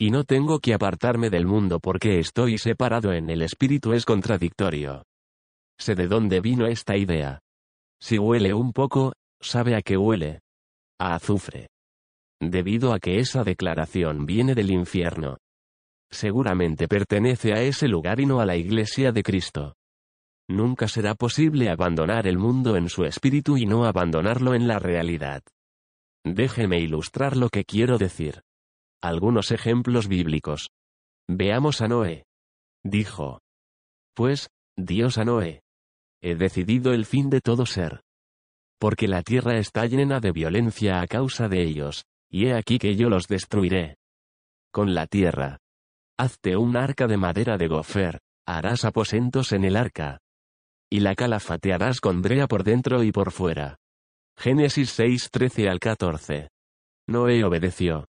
Y 0.00 0.10
no 0.10 0.24
tengo 0.24 0.58
que 0.58 0.74
apartarme 0.74 1.30
del 1.30 1.46
mundo 1.46 1.78
porque 1.78 2.18
estoy 2.18 2.58
separado 2.58 3.12
en 3.12 3.30
el 3.30 3.42
espíritu 3.42 3.92
es 3.92 4.04
contradictorio. 4.04 5.04
Sé 5.78 5.94
de 5.94 6.08
dónde 6.08 6.40
vino 6.40 6.66
esta 6.66 6.96
idea. 6.96 7.38
Si 8.00 8.18
huele 8.18 8.52
un 8.52 8.72
poco, 8.72 9.12
sabe 9.40 9.76
a 9.76 9.82
qué 9.82 9.96
huele. 9.96 10.40
A 10.98 11.14
azufre 11.14 11.68
debido 12.50 12.92
a 12.92 12.98
que 12.98 13.18
esa 13.18 13.44
declaración 13.44 14.26
viene 14.26 14.54
del 14.54 14.72
infierno. 14.72 15.38
Seguramente 16.10 16.88
pertenece 16.88 17.52
a 17.52 17.62
ese 17.62 17.86
lugar 17.86 18.18
y 18.18 18.26
no 18.26 18.40
a 18.40 18.46
la 18.46 18.56
Iglesia 18.56 19.12
de 19.12 19.22
Cristo. 19.22 19.76
Nunca 20.48 20.88
será 20.88 21.14
posible 21.14 21.70
abandonar 21.70 22.26
el 22.26 22.38
mundo 22.38 22.76
en 22.76 22.88
su 22.88 23.04
espíritu 23.04 23.56
y 23.56 23.64
no 23.64 23.84
abandonarlo 23.84 24.54
en 24.54 24.66
la 24.66 24.80
realidad. 24.80 25.42
Déjeme 26.24 26.80
ilustrar 26.80 27.36
lo 27.36 27.48
que 27.48 27.64
quiero 27.64 27.96
decir. 27.96 28.42
Algunos 29.00 29.52
ejemplos 29.52 30.08
bíblicos. 30.08 30.70
Veamos 31.28 31.80
a 31.80 31.88
Noé. 31.88 32.24
Dijo. 32.84 33.40
Pues, 34.14 34.50
Dios 34.76 35.16
a 35.16 35.24
Noé. 35.24 35.62
He 36.20 36.34
decidido 36.34 36.92
el 36.92 37.06
fin 37.06 37.30
de 37.30 37.40
todo 37.40 37.66
ser. 37.66 38.02
Porque 38.78 39.06
la 39.06 39.22
tierra 39.22 39.58
está 39.58 39.86
llena 39.86 40.18
de 40.18 40.32
violencia 40.32 41.00
a 41.00 41.06
causa 41.06 41.48
de 41.48 41.62
ellos, 41.62 42.04
y 42.32 42.46
he 42.46 42.54
aquí 42.54 42.78
que 42.78 42.96
yo 42.96 43.10
los 43.10 43.28
destruiré. 43.28 43.96
Con 44.72 44.94
la 44.94 45.06
tierra. 45.06 45.58
Hazte 46.18 46.56
un 46.56 46.76
arca 46.76 47.06
de 47.06 47.18
madera 47.18 47.58
de 47.58 47.68
gofer, 47.68 48.20
harás 48.46 48.84
aposentos 48.84 49.52
en 49.52 49.64
el 49.64 49.76
arca. 49.76 50.18
Y 50.90 51.00
la 51.00 51.14
calafatearás 51.14 52.00
con 52.00 52.22
brea 52.22 52.48
por 52.48 52.64
dentro 52.64 53.02
y 53.02 53.12
por 53.12 53.32
fuera. 53.32 53.76
Génesis 54.38 54.90
6, 54.90 55.28
13 55.30 55.68
al 55.68 55.78
14. 55.78 56.48
Noé 57.06 57.44
obedeció. 57.44 58.06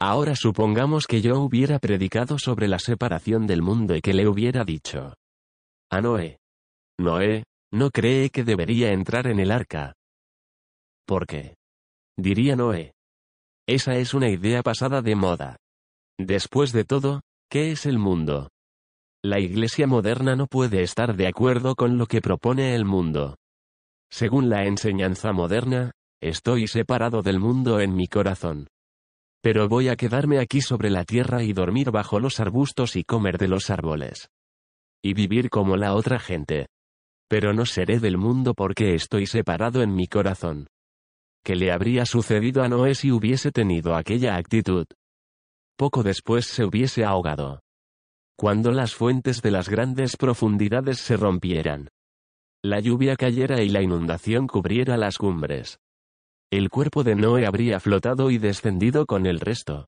Ahora 0.00 0.34
supongamos 0.34 1.06
que 1.06 1.22
yo 1.22 1.38
hubiera 1.40 1.78
predicado 1.78 2.38
sobre 2.38 2.66
la 2.66 2.80
separación 2.80 3.46
del 3.46 3.62
mundo 3.62 3.94
y 3.94 4.00
que 4.00 4.14
le 4.14 4.26
hubiera 4.26 4.64
dicho. 4.64 5.14
A 5.90 6.00
Noé. 6.00 6.38
Noé, 6.98 7.44
no 7.72 7.90
cree 7.90 8.30
que 8.30 8.42
debería 8.42 8.92
entrar 8.92 9.28
en 9.28 9.38
el 9.38 9.52
arca. 9.52 9.94
¿Por 11.06 11.26
qué? 11.26 11.54
Diría 12.16 12.56
Noé. 12.56 12.94
Esa 13.66 13.96
es 13.96 14.12
una 14.12 14.28
idea 14.28 14.62
pasada 14.62 15.00
de 15.00 15.14
moda. 15.14 15.56
Después 16.18 16.72
de 16.72 16.84
todo, 16.84 17.22
¿qué 17.50 17.72
es 17.72 17.86
el 17.86 17.98
mundo? 17.98 18.50
La 19.24 19.40
Iglesia 19.40 19.86
moderna 19.86 20.36
no 20.36 20.46
puede 20.46 20.82
estar 20.82 21.16
de 21.16 21.26
acuerdo 21.26 21.74
con 21.74 21.96
lo 21.96 22.06
que 22.06 22.20
propone 22.20 22.74
el 22.74 22.84
mundo. 22.84 23.36
Según 24.10 24.50
la 24.50 24.66
enseñanza 24.66 25.32
moderna, 25.32 25.92
estoy 26.20 26.66
separado 26.66 27.22
del 27.22 27.40
mundo 27.40 27.80
en 27.80 27.96
mi 27.96 28.06
corazón. 28.06 28.68
Pero 29.42 29.66
voy 29.66 29.88
a 29.88 29.96
quedarme 29.96 30.40
aquí 30.40 30.60
sobre 30.60 30.90
la 30.90 31.04
tierra 31.04 31.42
y 31.42 31.54
dormir 31.54 31.90
bajo 31.90 32.20
los 32.20 32.40
arbustos 32.40 32.96
y 32.96 33.04
comer 33.04 33.38
de 33.38 33.48
los 33.48 33.70
árboles. 33.70 34.28
Y 35.02 35.14
vivir 35.14 35.48
como 35.48 35.78
la 35.78 35.94
otra 35.94 36.18
gente. 36.18 36.66
Pero 37.28 37.54
no 37.54 37.64
seré 37.64 37.98
del 37.98 38.18
mundo 38.18 38.52
porque 38.52 38.94
estoy 38.94 39.26
separado 39.26 39.82
en 39.82 39.94
mi 39.94 40.06
corazón. 40.06 40.66
¿Qué 41.44 41.56
le 41.56 41.70
habría 41.70 42.06
sucedido 42.06 42.62
a 42.62 42.68
Noé 42.68 42.94
si 42.94 43.12
hubiese 43.12 43.52
tenido 43.52 43.94
aquella 43.94 44.36
actitud? 44.36 44.86
Poco 45.76 46.02
después 46.02 46.46
se 46.46 46.64
hubiese 46.64 47.04
ahogado. 47.04 47.60
Cuando 48.34 48.72
las 48.72 48.94
fuentes 48.94 49.42
de 49.42 49.50
las 49.50 49.68
grandes 49.68 50.16
profundidades 50.16 50.98
se 51.00 51.18
rompieran. 51.18 51.88
La 52.62 52.80
lluvia 52.80 53.16
cayera 53.16 53.62
y 53.62 53.68
la 53.68 53.82
inundación 53.82 54.46
cubriera 54.46 54.96
las 54.96 55.18
cumbres. 55.18 55.78
El 56.50 56.70
cuerpo 56.70 57.04
de 57.04 57.14
Noé 57.14 57.46
habría 57.46 57.78
flotado 57.78 58.30
y 58.30 58.38
descendido 58.38 59.04
con 59.04 59.26
el 59.26 59.38
resto. 59.38 59.86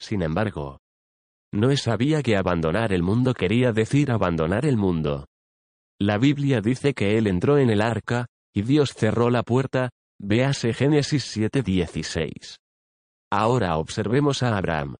Sin 0.00 0.22
embargo, 0.22 0.80
Noé 1.52 1.76
sabía 1.76 2.24
que 2.24 2.36
abandonar 2.36 2.92
el 2.92 3.04
mundo 3.04 3.34
quería 3.34 3.72
decir 3.72 4.10
abandonar 4.10 4.66
el 4.66 4.76
mundo. 4.76 5.26
La 6.00 6.18
Biblia 6.18 6.60
dice 6.60 6.92
que 6.92 7.18
él 7.18 7.28
entró 7.28 7.56
en 7.56 7.70
el 7.70 7.82
arca, 7.82 8.26
y 8.52 8.62
Dios 8.62 8.94
cerró 8.94 9.30
la 9.30 9.44
puerta, 9.44 9.90
Véase 10.20 10.74
Génesis 10.74 11.24
7:16. 11.36 12.58
Ahora 13.30 13.76
observemos 13.76 14.42
a 14.42 14.56
Abraham. 14.56 14.96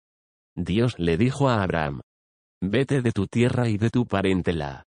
Dios 0.54 0.94
le 0.98 1.16
dijo 1.16 1.48
a 1.48 1.62
Abraham, 1.62 2.02
Vete 2.60 3.02
de 3.02 3.10
tu 3.10 3.26
tierra 3.26 3.68
y 3.68 3.78
de 3.78 3.90
tu 3.90 4.06
parentela. 4.06 4.84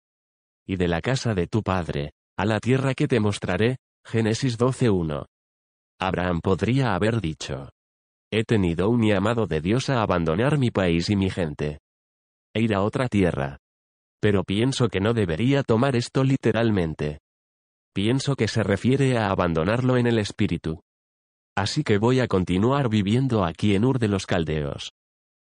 Y 0.67 0.75
de 0.75 0.87
la 0.89 1.01
casa 1.01 1.33
de 1.33 1.47
tu 1.47 1.63
padre, 1.63 2.11
a 2.37 2.45
la 2.45 2.59
tierra 2.59 2.93
que 2.93 3.07
te 3.07 3.19
mostraré, 3.21 3.77
Génesis 4.05 4.57
12:1. 4.57 5.25
Abraham 5.99 6.41
podría 6.41 6.93
haber 6.93 7.21
dicho, 7.21 7.69
He 8.29 8.43
tenido 8.43 8.89
un 8.89 9.07
llamado 9.07 9.47
de 9.47 9.61
Dios 9.61 9.89
a 9.89 10.01
abandonar 10.01 10.57
mi 10.57 10.71
país 10.71 11.09
y 11.09 11.15
mi 11.15 11.29
gente. 11.29 11.79
E 12.53 12.61
ir 12.61 12.75
a 12.75 12.81
otra 12.81 13.07
tierra. 13.07 13.59
Pero 14.19 14.43
pienso 14.43 14.89
que 14.89 14.99
no 14.99 15.13
debería 15.13 15.63
tomar 15.63 15.95
esto 15.95 16.23
literalmente. 16.23 17.19
Pienso 17.97 18.35
que 18.35 18.47
se 18.47 18.61
refiere 18.61 19.17
a 19.17 19.31
abandonarlo 19.31 19.97
en 19.97 20.05
el 20.05 20.19
espíritu. 20.19 20.83
Así 21.57 21.83
que 21.83 21.97
voy 21.97 22.19
a 22.19 22.27
continuar 22.27 22.89
viviendo 22.89 23.43
aquí 23.43 23.73
en 23.73 23.83
Ur 23.83 23.97
de 23.97 24.07
los 24.07 24.27
Caldeos. 24.27 24.91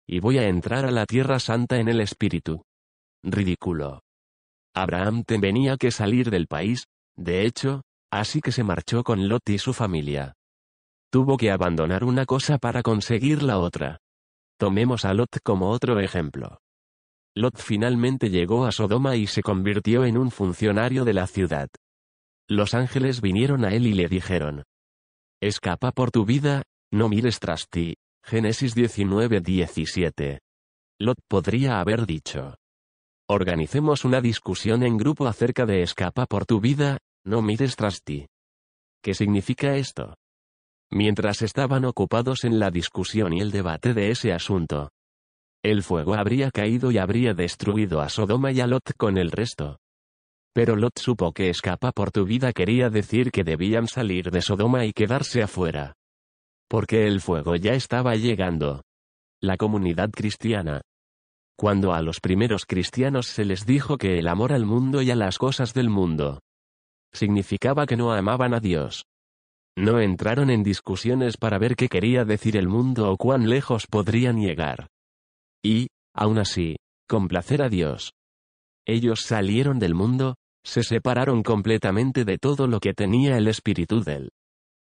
Y 0.06 0.20
voy 0.20 0.38
a 0.38 0.46
entrar 0.46 0.84
a 0.84 0.92
la 0.92 1.04
tierra 1.04 1.40
santa 1.40 1.80
en 1.80 1.88
el 1.88 2.00
espíritu. 2.00 2.62
Ridículo. 3.24 4.02
Abraham 4.72 5.24
tenía 5.24 5.76
que 5.76 5.90
salir 5.90 6.30
del 6.30 6.46
país, 6.46 6.84
de 7.16 7.44
hecho, 7.44 7.82
así 8.08 8.40
que 8.40 8.52
se 8.52 8.62
marchó 8.62 9.02
con 9.02 9.28
Lot 9.28 9.48
y 9.48 9.58
su 9.58 9.72
familia. 9.72 10.34
Tuvo 11.10 11.38
que 11.38 11.50
abandonar 11.50 12.04
una 12.04 12.24
cosa 12.24 12.58
para 12.58 12.84
conseguir 12.84 13.42
la 13.42 13.58
otra. 13.58 13.98
Tomemos 14.60 15.04
a 15.04 15.12
Lot 15.12 15.40
como 15.42 15.70
otro 15.70 15.98
ejemplo. 15.98 16.60
Lot 17.34 17.58
finalmente 17.58 18.30
llegó 18.30 18.64
a 18.64 18.70
Sodoma 18.70 19.16
y 19.16 19.26
se 19.26 19.42
convirtió 19.42 20.04
en 20.04 20.16
un 20.16 20.30
funcionario 20.30 21.04
de 21.04 21.14
la 21.14 21.26
ciudad. 21.26 21.68
Los 22.50 22.72
ángeles 22.72 23.20
vinieron 23.20 23.64
a 23.64 23.74
él 23.74 23.86
y 23.86 23.92
le 23.92 24.08
dijeron. 24.08 24.62
Escapa 25.40 25.92
por 25.92 26.10
tu 26.10 26.24
vida, 26.24 26.62
no 26.90 27.08
mires 27.08 27.40
tras 27.40 27.68
ti. 27.68 27.96
Génesis 28.24 28.74
19:17. 28.74 30.40
Lot 30.98 31.18
podría 31.28 31.80
haber 31.80 32.06
dicho. 32.06 32.56
Organicemos 33.28 34.04
una 34.06 34.22
discusión 34.22 34.82
en 34.82 34.96
grupo 34.96 35.26
acerca 35.26 35.66
de 35.66 35.82
escapa 35.82 36.24
por 36.24 36.46
tu 36.46 36.60
vida, 36.60 36.98
no 37.24 37.42
mires 37.42 37.76
tras 37.76 38.02
ti. 38.02 38.26
¿Qué 39.02 39.12
significa 39.12 39.76
esto? 39.76 40.14
Mientras 40.90 41.42
estaban 41.42 41.84
ocupados 41.84 42.44
en 42.44 42.58
la 42.58 42.70
discusión 42.70 43.34
y 43.34 43.40
el 43.40 43.50
debate 43.50 43.92
de 43.92 44.10
ese 44.10 44.32
asunto, 44.32 44.90
el 45.62 45.82
fuego 45.82 46.14
habría 46.14 46.50
caído 46.50 46.90
y 46.90 46.98
habría 46.98 47.34
destruido 47.34 48.00
a 48.00 48.08
Sodoma 48.08 48.52
y 48.52 48.60
a 48.60 48.66
Lot 48.66 48.94
con 48.96 49.18
el 49.18 49.30
resto. 49.30 49.78
Pero 50.52 50.76
Lot 50.76 50.98
supo 50.98 51.32
que 51.32 51.50
escapa 51.50 51.92
por 51.92 52.10
tu 52.10 52.24
vida 52.24 52.52
quería 52.52 52.90
decir 52.90 53.30
que 53.30 53.44
debían 53.44 53.86
salir 53.86 54.30
de 54.30 54.42
Sodoma 54.42 54.84
y 54.84 54.92
quedarse 54.92 55.42
afuera. 55.42 55.94
Porque 56.68 57.06
el 57.06 57.20
fuego 57.20 57.56
ya 57.56 57.74
estaba 57.74 58.16
llegando. 58.16 58.82
La 59.40 59.56
comunidad 59.56 60.10
cristiana. 60.10 60.80
Cuando 61.56 61.92
a 61.92 62.02
los 62.02 62.20
primeros 62.20 62.66
cristianos 62.66 63.26
se 63.26 63.44
les 63.44 63.66
dijo 63.66 63.98
que 63.98 64.18
el 64.18 64.28
amor 64.28 64.52
al 64.52 64.64
mundo 64.64 65.02
y 65.02 65.10
a 65.10 65.16
las 65.16 65.38
cosas 65.38 65.74
del 65.74 65.90
mundo 65.90 66.40
significaba 67.12 67.86
que 67.86 67.96
no 67.96 68.12
amaban 68.12 68.54
a 68.54 68.60
Dios. 68.60 69.04
No 69.76 70.00
entraron 70.00 70.50
en 70.50 70.62
discusiones 70.62 71.36
para 71.36 71.58
ver 71.58 71.76
qué 71.76 71.88
quería 71.88 72.24
decir 72.24 72.56
el 72.56 72.68
mundo 72.68 73.10
o 73.10 73.16
cuán 73.16 73.48
lejos 73.48 73.86
podrían 73.86 74.40
llegar. 74.40 74.88
Y, 75.64 75.88
aún 76.14 76.38
así, 76.38 76.76
complacer 77.08 77.62
a 77.62 77.68
Dios. 77.68 78.12
Ellos 78.88 79.20
salieron 79.20 79.78
del 79.78 79.94
mundo, 79.94 80.36
se 80.64 80.82
separaron 80.82 81.42
completamente 81.42 82.24
de 82.24 82.38
todo 82.38 82.66
lo 82.66 82.80
que 82.80 82.94
tenía 82.94 83.36
el 83.36 83.46
espíritu 83.46 84.02
del 84.02 84.30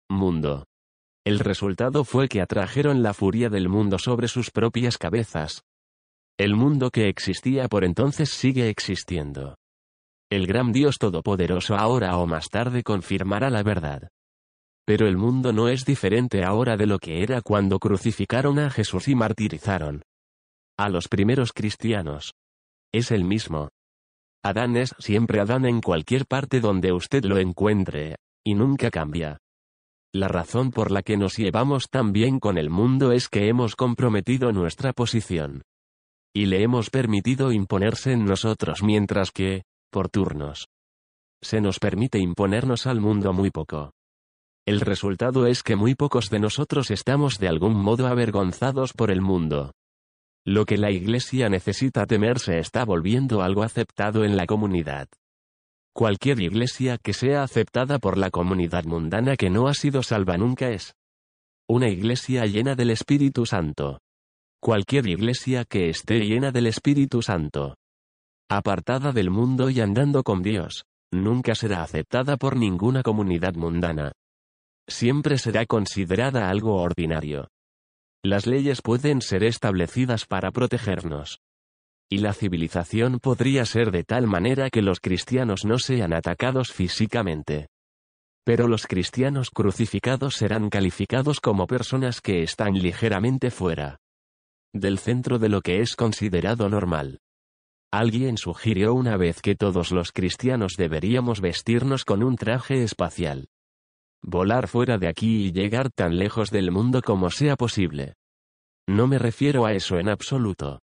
mundo. 0.09 0.65
El 1.25 1.39
resultado 1.39 2.03
fue 2.03 2.27
que 2.27 2.41
atrajeron 2.41 3.01
la 3.01 3.13
furia 3.13 3.49
del 3.49 3.69
mundo 3.69 3.97
sobre 3.97 4.27
sus 4.27 4.51
propias 4.51 4.97
cabezas. 4.97 5.63
El 6.37 6.55
mundo 6.55 6.91
que 6.91 7.07
existía 7.07 7.69
por 7.69 7.85
entonces 7.85 8.29
sigue 8.29 8.69
existiendo. 8.69 9.55
El 10.29 10.45
gran 10.45 10.73
Dios 10.73 10.97
Todopoderoso 10.97 11.75
ahora 11.75 12.17
o 12.17 12.27
más 12.27 12.49
tarde 12.49 12.83
confirmará 12.83 13.49
la 13.49 13.63
verdad. 13.63 14.09
Pero 14.85 15.07
el 15.07 15.15
mundo 15.15 15.53
no 15.53 15.69
es 15.69 15.85
diferente 15.85 16.43
ahora 16.43 16.75
de 16.75 16.85
lo 16.85 16.99
que 16.99 17.23
era 17.23 17.41
cuando 17.41 17.79
crucificaron 17.79 18.59
a 18.59 18.69
Jesús 18.69 19.07
y 19.07 19.15
martirizaron 19.15 20.03
a 20.77 20.89
los 20.89 21.07
primeros 21.07 21.53
cristianos. 21.53 22.33
Es 22.93 23.11
el 23.11 23.23
mismo. 23.23 23.69
Adán 24.45 24.77
es 24.77 24.93
siempre 24.99 25.39
Adán 25.39 25.65
en 25.65 25.81
cualquier 25.81 26.27
parte 26.27 26.59
donde 26.59 26.91
usted 26.91 27.25
lo 27.25 27.39
encuentre, 27.39 28.17
y 28.45 28.53
nunca 28.53 28.91
cambia. 28.91 29.39
La 30.13 30.27
razón 30.27 30.69
por 30.69 30.91
la 30.91 31.01
que 31.01 31.17
nos 31.17 31.35
llevamos 31.35 31.89
tan 31.89 32.13
bien 32.13 32.39
con 32.39 32.59
el 32.59 32.69
mundo 32.69 33.11
es 33.11 33.27
que 33.27 33.47
hemos 33.47 33.75
comprometido 33.75 34.51
nuestra 34.51 34.93
posición. 34.93 35.63
Y 36.31 36.45
le 36.45 36.61
hemos 36.61 36.91
permitido 36.91 37.51
imponerse 37.51 38.11
en 38.11 38.25
nosotros 38.25 38.83
mientras 38.83 39.31
que, 39.31 39.63
por 39.89 40.09
turnos, 40.09 40.67
se 41.41 41.59
nos 41.59 41.79
permite 41.79 42.19
imponernos 42.19 42.85
al 42.85 43.01
mundo 43.01 43.33
muy 43.33 43.49
poco. 43.49 43.93
El 44.67 44.79
resultado 44.79 45.47
es 45.47 45.63
que 45.63 45.75
muy 45.75 45.95
pocos 45.95 46.29
de 46.29 46.37
nosotros 46.37 46.91
estamos 46.91 47.39
de 47.39 47.47
algún 47.47 47.73
modo 47.73 48.05
avergonzados 48.05 48.93
por 48.93 49.09
el 49.09 49.21
mundo. 49.21 49.71
Lo 50.45 50.65
que 50.65 50.77
la 50.77 50.91
Iglesia 50.91 51.49
necesita 51.49 52.05
temer 52.05 52.39
se 52.39 52.59
está 52.59 52.85
volviendo 52.85 53.41
algo 53.41 53.63
aceptado 53.63 54.23
en 54.23 54.37
la 54.37 54.45
comunidad. 54.45 55.07
Cualquier 55.97 56.41
iglesia 56.41 56.97
que 56.97 57.13
sea 57.13 57.41
aceptada 57.41 57.99
por 57.99 58.17
la 58.17 58.29
comunidad 58.29 58.83
mundana 58.83 59.37
que 59.37 59.49
no 59.49 59.69
ha 59.69 59.73
sido 59.73 60.03
salva 60.03 60.37
nunca 60.37 60.69
es 60.69 60.93
una 61.69 61.87
iglesia 61.87 62.45
llena 62.45 62.75
del 62.75 62.91
Espíritu 62.91 63.45
Santo. 63.45 63.99
Cualquier 64.61 65.07
iglesia 65.07 65.63
que 65.63 65.89
esté 65.89 66.19
llena 66.19 66.51
del 66.51 66.67
Espíritu 66.67 67.21
Santo, 67.21 67.75
apartada 68.49 69.13
del 69.13 69.31
mundo 69.31 69.69
y 69.69 69.79
andando 69.79 70.21
con 70.23 70.43
Dios, 70.43 70.83
nunca 71.13 71.55
será 71.55 71.81
aceptada 71.81 72.35
por 72.35 72.57
ninguna 72.57 73.01
comunidad 73.01 73.55
mundana. 73.55 74.11
Siempre 74.87 75.37
será 75.37 75.65
considerada 75.65 76.49
algo 76.49 76.75
ordinario. 76.75 77.47
Las 78.25 78.47
leyes 78.47 78.81
pueden 78.81 79.21
ser 79.21 79.43
establecidas 79.43 80.25
para 80.25 80.49
protegernos. 80.49 81.41
Y 82.09 82.17
la 82.17 82.33
civilización 82.33 83.19
podría 83.19 83.65
ser 83.65 83.91
de 83.91 84.03
tal 84.03 84.25
manera 84.25 84.71
que 84.71 84.81
los 84.81 84.99
cristianos 84.99 85.63
no 85.63 85.77
sean 85.77 86.11
atacados 86.11 86.71
físicamente. 86.71 87.67
Pero 88.43 88.67
los 88.67 88.87
cristianos 88.87 89.51
crucificados 89.51 90.37
serán 90.37 90.71
calificados 90.71 91.39
como 91.39 91.67
personas 91.67 92.19
que 92.19 92.41
están 92.41 92.73
ligeramente 92.73 93.51
fuera 93.51 93.99
del 94.73 94.97
centro 94.97 95.37
de 95.37 95.49
lo 95.49 95.61
que 95.61 95.81
es 95.81 95.95
considerado 95.95 96.67
normal. 96.67 97.19
Alguien 97.91 98.39
sugirió 98.39 98.95
una 98.95 99.17
vez 99.17 99.39
que 99.39 99.53
todos 99.53 99.91
los 99.91 100.11
cristianos 100.11 100.73
deberíamos 100.79 101.41
vestirnos 101.41 102.03
con 102.05 102.23
un 102.23 102.37
traje 102.37 102.81
espacial 102.81 103.49
volar 104.25 104.67
fuera 104.67 104.97
de 104.97 105.07
aquí 105.07 105.45
y 105.45 105.51
llegar 105.51 105.91
tan 105.91 106.17
lejos 106.17 106.49
del 106.49 106.71
mundo 106.71 107.01
como 107.01 107.29
sea 107.29 107.55
posible. 107.55 108.15
No 108.87 109.07
me 109.07 109.17
refiero 109.17 109.65
a 109.65 109.73
eso 109.73 109.97
en 109.97 110.09
absoluto. 110.09 110.79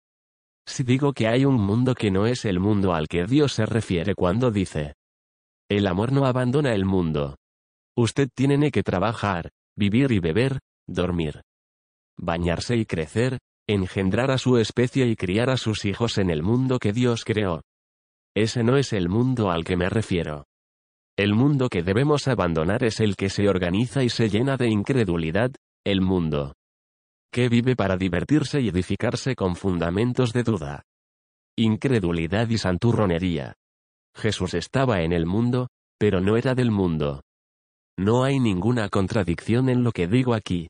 Si 0.66 0.84
digo 0.84 1.12
que 1.12 1.26
hay 1.26 1.44
un 1.44 1.54
mundo 1.54 1.94
que 1.94 2.10
no 2.10 2.26
es 2.26 2.44
el 2.44 2.60
mundo 2.60 2.94
al 2.94 3.08
que 3.08 3.24
Dios 3.24 3.54
se 3.54 3.66
refiere 3.66 4.14
cuando 4.14 4.50
dice, 4.50 4.94
el 5.68 5.86
amor 5.86 6.12
no 6.12 6.26
abandona 6.26 6.74
el 6.74 6.84
mundo. 6.84 7.36
Usted 7.96 8.28
tiene 8.34 8.70
que 8.70 8.82
trabajar, 8.82 9.50
vivir 9.76 10.12
y 10.12 10.20
beber, 10.20 10.60
dormir, 10.86 11.42
bañarse 12.16 12.76
y 12.76 12.86
crecer, 12.86 13.38
engendrar 13.66 14.30
a 14.30 14.38
su 14.38 14.58
especie 14.58 15.06
y 15.06 15.16
criar 15.16 15.50
a 15.50 15.56
sus 15.56 15.84
hijos 15.84 16.18
en 16.18 16.30
el 16.30 16.42
mundo 16.42 16.78
que 16.78 16.92
Dios 16.92 17.24
creó. 17.24 17.62
Ese 18.36 18.62
no 18.62 18.76
es 18.76 18.92
el 18.92 19.08
mundo 19.08 19.50
al 19.50 19.64
que 19.64 19.76
me 19.76 19.88
refiero. 19.88 20.44
El 21.16 21.34
mundo 21.34 21.68
que 21.68 21.82
debemos 21.82 22.28
abandonar 22.28 22.84
es 22.84 23.00
el 23.00 23.16
que 23.16 23.28
se 23.28 23.48
organiza 23.48 24.04
y 24.04 24.08
se 24.08 24.28
llena 24.28 24.56
de 24.56 24.68
incredulidad, 24.68 25.50
el 25.84 26.00
mundo 26.00 26.54
que 27.32 27.48
vive 27.48 27.76
para 27.76 27.96
divertirse 27.96 28.60
y 28.60 28.68
edificarse 28.68 29.34
con 29.34 29.56
fundamentos 29.56 30.32
de 30.32 30.42
duda. 30.42 30.82
Incredulidad 31.56 32.48
y 32.48 32.58
santurronería. 32.58 33.54
Jesús 34.14 34.54
estaba 34.54 35.02
en 35.02 35.12
el 35.12 35.26
mundo, 35.26 35.68
pero 35.98 36.20
no 36.20 36.36
era 36.36 36.54
del 36.54 36.70
mundo. 36.70 37.22
No 37.98 38.24
hay 38.24 38.38
ninguna 38.38 38.88
contradicción 38.88 39.68
en 39.68 39.82
lo 39.82 39.92
que 39.92 40.06
digo 40.06 40.34
aquí. 40.34 40.68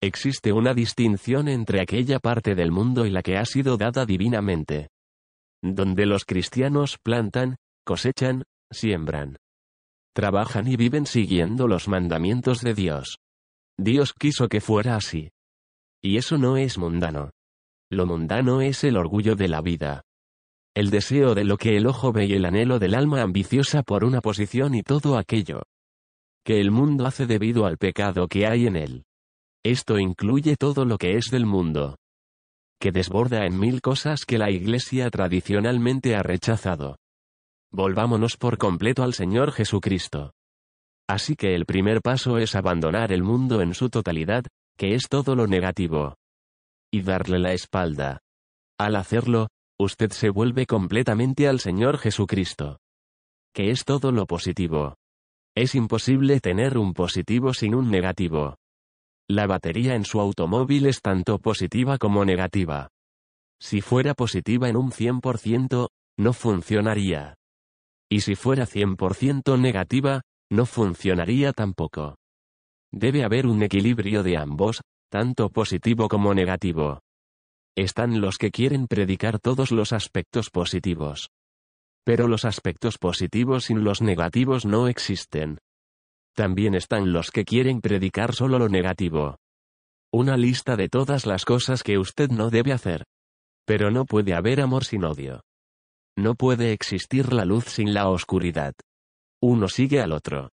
Existe 0.00 0.52
una 0.52 0.74
distinción 0.74 1.48
entre 1.48 1.80
aquella 1.80 2.18
parte 2.18 2.54
del 2.54 2.70
mundo 2.70 3.06
y 3.06 3.10
la 3.10 3.22
que 3.22 3.36
ha 3.36 3.44
sido 3.44 3.76
dada 3.76 4.06
divinamente. 4.06 4.88
Donde 5.62 6.06
los 6.06 6.24
cristianos 6.24 6.98
plantan, 7.02 7.56
cosechan, 7.84 8.44
siembran 8.70 9.38
trabajan 10.18 10.66
y 10.66 10.74
viven 10.74 11.06
siguiendo 11.06 11.68
los 11.68 11.86
mandamientos 11.86 12.60
de 12.60 12.74
Dios. 12.74 13.18
Dios 13.78 14.12
quiso 14.12 14.48
que 14.48 14.60
fuera 14.60 14.96
así. 14.96 15.30
Y 16.02 16.16
eso 16.16 16.38
no 16.38 16.56
es 16.56 16.78
mundano. 16.78 17.30
Lo 17.90 18.06
mundano 18.06 18.60
es 18.60 18.84
el 18.84 18.96
orgullo 18.96 19.34
de 19.34 19.48
la 19.48 19.60
vida. 19.60 20.02
El 20.74 20.90
deseo 20.90 21.34
de 21.34 21.44
lo 21.44 21.56
que 21.56 21.76
el 21.76 21.86
ojo 21.86 22.12
ve 22.12 22.26
y 22.26 22.34
el 22.34 22.44
anhelo 22.44 22.78
del 22.78 22.94
alma 22.94 23.22
ambiciosa 23.22 23.82
por 23.82 24.04
una 24.04 24.20
posición 24.20 24.74
y 24.74 24.82
todo 24.82 25.18
aquello 25.18 25.62
que 26.48 26.60
el 26.62 26.70
mundo 26.70 27.04
hace 27.04 27.26
debido 27.26 27.66
al 27.66 27.76
pecado 27.76 28.26
que 28.26 28.46
hay 28.46 28.66
en 28.66 28.76
él. 28.76 29.04
Esto 29.62 29.98
incluye 29.98 30.56
todo 30.56 30.86
lo 30.86 30.96
que 30.96 31.18
es 31.18 31.26
del 31.30 31.44
mundo, 31.44 31.98
que 32.80 32.90
desborda 32.90 33.44
en 33.44 33.58
mil 33.58 33.82
cosas 33.82 34.24
que 34.24 34.38
la 34.38 34.50
Iglesia 34.50 35.10
tradicionalmente 35.10 36.16
ha 36.16 36.22
rechazado. 36.22 36.96
Volvámonos 37.70 38.38
por 38.38 38.56
completo 38.56 39.02
al 39.02 39.12
Señor 39.12 39.52
Jesucristo. 39.52 40.32
Así 41.06 41.36
que 41.36 41.54
el 41.54 41.66
primer 41.66 42.00
paso 42.00 42.38
es 42.38 42.54
abandonar 42.54 43.12
el 43.12 43.22
mundo 43.22 43.60
en 43.60 43.74
su 43.74 43.90
totalidad, 43.90 44.44
que 44.78 44.94
es 44.94 45.08
todo 45.08 45.34
lo 45.34 45.48
negativo. 45.48 46.14
Y 46.92 47.02
darle 47.02 47.40
la 47.40 47.52
espalda. 47.52 48.20
Al 48.78 48.94
hacerlo, 48.94 49.48
usted 49.78 50.12
se 50.12 50.30
vuelve 50.30 50.66
completamente 50.66 51.48
al 51.48 51.58
Señor 51.58 51.98
Jesucristo. 51.98 52.78
Que 53.52 53.70
es 53.70 53.84
todo 53.84 54.12
lo 54.12 54.24
positivo. 54.26 54.94
Es 55.56 55.74
imposible 55.74 56.38
tener 56.38 56.78
un 56.78 56.94
positivo 56.94 57.52
sin 57.52 57.74
un 57.74 57.90
negativo. 57.90 58.54
La 59.28 59.48
batería 59.48 59.96
en 59.96 60.04
su 60.04 60.20
automóvil 60.20 60.86
es 60.86 61.00
tanto 61.00 61.40
positiva 61.40 61.98
como 61.98 62.24
negativa. 62.24 62.88
Si 63.60 63.80
fuera 63.80 64.14
positiva 64.14 64.68
en 64.68 64.76
un 64.76 64.92
100%, 64.92 65.88
no 66.18 66.32
funcionaría. 66.32 67.34
Y 68.08 68.20
si 68.20 68.36
fuera 68.36 68.64
100% 68.64 69.58
negativa, 69.58 70.22
no 70.50 70.64
funcionaría 70.64 71.52
tampoco. 71.52 72.17
Debe 72.92 73.24
haber 73.24 73.46
un 73.46 73.62
equilibrio 73.62 74.22
de 74.22 74.36
ambos, 74.36 74.80
tanto 75.10 75.50
positivo 75.50 76.08
como 76.08 76.34
negativo. 76.34 77.00
Están 77.76 78.20
los 78.20 78.38
que 78.38 78.50
quieren 78.50 78.86
predicar 78.86 79.38
todos 79.38 79.70
los 79.70 79.92
aspectos 79.92 80.50
positivos. 80.50 81.30
Pero 82.04 82.26
los 82.26 82.44
aspectos 82.44 82.98
positivos 82.98 83.66
sin 83.66 83.84
los 83.84 84.00
negativos 84.00 84.64
no 84.64 84.88
existen. 84.88 85.58
También 86.34 86.74
están 86.74 87.12
los 87.12 87.30
que 87.30 87.44
quieren 87.44 87.80
predicar 87.80 88.34
solo 88.34 88.58
lo 88.58 88.68
negativo. 88.68 89.36
Una 90.10 90.36
lista 90.36 90.76
de 90.76 90.88
todas 90.88 91.26
las 91.26 91.44
cosas 91.44 91.82
que 91.82 91.98
usted 91.98 92.30
no 92.30 92.48
debe 92.48 92.72
hacer. 92.72 93.04
Pero 93.66 93.90
no 93.90 94.06
puede 94.06 94.34
haber 94.34 94.60
amor 94.62 94.84
sin 94.84 95.04
odio. 95.04 95.42
No 96.16 96.34
puede 96.34 96.72
existir 96.72 97.32
la 97.32 97.44
luz 97.44 97.66
sin 97.66 97.92
la 97.92 98.08
oscuridad. 98.08 98.74
Uno 99.42 99.68
sigue 99.68 100.00
al 100.00 100.12
otro. 100.12 100.50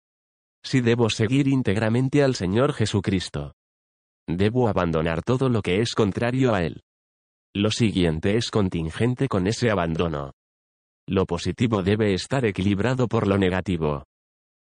Si 0.64 0.80
debo 0.80 1.10
seguir 1.10 1.48
íntegramente 1.48 2.22
al 2.22 2.34
Señor 2.34 2.72
Jesucristo. 2.72 3.54
Debo 4.28 4.68
abandonar 4.68 5.22
todo 5.22 5.48
lo 5.48 5.62
que 5.62 5.80
es 5.80 5.94
contrario 5.94 6.54
a 6.54 6.62
Él. 6.62 6.82
Lo 7.54 7.70
siguiente 7.70 8.36
es 8.36 8.50
contingente 8.50 9.28
con 9.28 9.46
ese 9.46 9.70
abandono. 9.70 10.32
Lo 11.08 11.24
positivo 11.24 11.82
debe 11.82 12.12
estar 12.12 12.44
equilibrado 12.44 13.08
por 13.08 13.26
lo 13.26 13.38
negativo. 13.38 14.04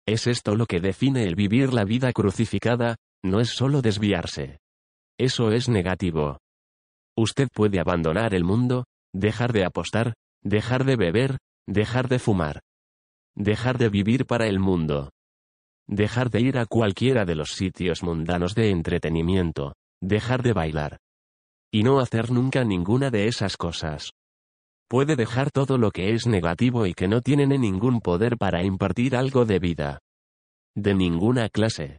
Es 0.06 0.26
esto 0.26 0.54
lo 0.54 0.66
que 0.66 0.80
define 0.80 1.24
el 1.24 1.34
vivir 1.34 1.72
la 1.72 1.84
vida 1.84 2.12
crucificada, 2.12 2.96
no 3.24 3.40
es 3.40 3.48
solo 3.48 3.80
desviarse. 3.80 4.58
Eso 5.18 5.50
es 5.50 5.68
negativo. 5.68 6.38
Usted 7.16 7.48
puede 7.52 7.80
abandonar 7.80 8.34
el 8.34 8.44
mundo, 8.44 8.84
dejar 9.14 9.52
de 9.52 9.64
apostar, 9.64 10.14
dejar 10.42 10.84
de 10.84 10.96
beber, 10.96 11.38
dejar 11.66 12.08
de 12.08 12.18
fumar. 12.18 12.60
Dejar 13.34 13.78
de 13.78 13.88
vivir 13.88 14.26
para 14.26 14.46
el 14.46 14.58
mundo. 14.58 15.10
Dejar 15.88 16.30
de 16.30 16.40
ir 16.40 16.58
a 16.58 16.66
cualquiera 16.66 17.24
de 17.24 17.36
los 17.36 17.50
sitios 17.50 18.02
mundanos 18.02 18.54
de 18.54 18.70
entretenimiento, 18.70 19.74
dejar 20.00 20.42
de 20.42 20.52
bailar. 20.52 20.98
Y 21.72 21.82
no 21.82 22.00
hacer 22.00 22.30
nunca 22.30 22.64
ninguna 22.64 23.10
de 23.10 23.28
esas 23.28 23.56
cosas. 23.56 24.10
Puede 24.88 25.16
dejar 25.16 25.50
todo 25.50 25.78
lo 25.78 25.90
que 25.90 26.12
es 26.12 26.26
negativo 26.26 26.86
y 26.86 26.94
que 26.94 27.08
no 27.08 27.20
tiene 27.20 27.46
ningún 27.46 28.00
poder 28.00 28.36
para 28.36 28.64
impartir 28.64 29.16
algo 29.16 29.44
de 29.44 29.58
vida. 29.58 29.98
De 30.74 30.94
ninguna 30.94 31.48
clase. 31.48 31.98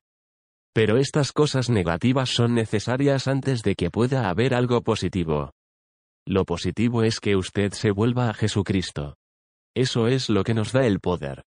Pero 0.73 0.97
estas 0.97 1.31
cosas 1.31 1.69
negativas 1.69 2.29
son 2.29 2.53
necesarias 2.53 3.27
antes 3.27 3.63
de 3.63 3.75
que 3.75 3.89
pueda 3.89 4.29
haber 4.29 4.53
algo 4.53 4.81
positivo. 4.81 5.51
Lo 6.25 6.45
positivo 6.45 7.03
es 7.03 7.19
que 7.19 7.35
usted 7.35 7.71
se 7.71 7.91
vuelva 7.91 8.29
a 8.29 8.33
Jesucristo. 8.33 9.15
Eso 9.73 10.07
es 10.07 10.29
lo 10.29 10.43
que 10.43 10.53
nos 10.53 10.73
da 10.73 10.85
el 10.85 10.99
poder. 10.99 11.43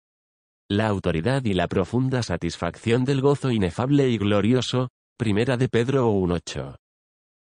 La 0.72 0.86
autoridad 0.86 1.44
y 1.46 1.56
la 1.56 1.68
profunda 1.68 2.22
satisfacción 2.22 3.04
del 3.04 3.22
gozo 3.22 3.50
inefable 3.50 4.08
y 4.08 4.20
glorioso, 4.20 4.90
primera 5.18 5.58
de 5.58 5.68
Pedro 5.68 6.12
1.8. 6.12 6.76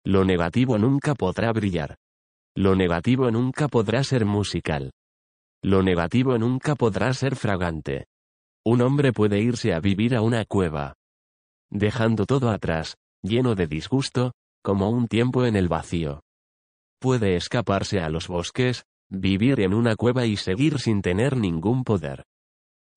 Lo 0.03 0.25
negativo 0.25 0.77
nunca 0.77 1.15
podrá 1.15 1.53
brillar. 1.53 1.95
Lo 2.53 2.75
negativo 2.75 3.31
nunca 3.31 3.69
podrá 3.69 4.03
ser 4.03 4.25
musical. 4.25 4.91
Lo 5.63 5.83
negativo 5.83 6.37
nunca 6.37 6.75
podrá 6.75 7.13
ser 7.13 7.37
fragante. 7.37 8.07
Un 8.65 8.81
hombre 8.81 9.13
puede 9.13 9.39
irse 9.39 9.73
a 9.73 9.79
vivir 9.79 10.17
a 10.17 10.21
una 10.21 10.43
cueva. 10.43 10.95
Dejando 11.71 12.25
todo 12.25 12.49
atrás, 12.49 12.97
lleno 13.21 13.55
de 13.55 13.67
disgusto, 13.67 14.33
como 14.61 14.89
un 14.89 15.07
tiempo 15.07 15.45
en 15.45 15.55
el 15.55 15.69
vacío. 15.69 16.23
Puede 16.99 17.37
escaparse 17.37 18.01
a 18.01 18.09
los 18.09 18.27
bosques, 18.27 18.83
vivir 19.09 19.61
en 19.61 19.73
una 19.73 19.95
cueva 19.95 20.25
y 20.25 20.35
seguir 20.35 20.77
sin 20.79 21.01
tener 21.01 21.37
ningún 21.37 21.85
poder. 21.85 22.25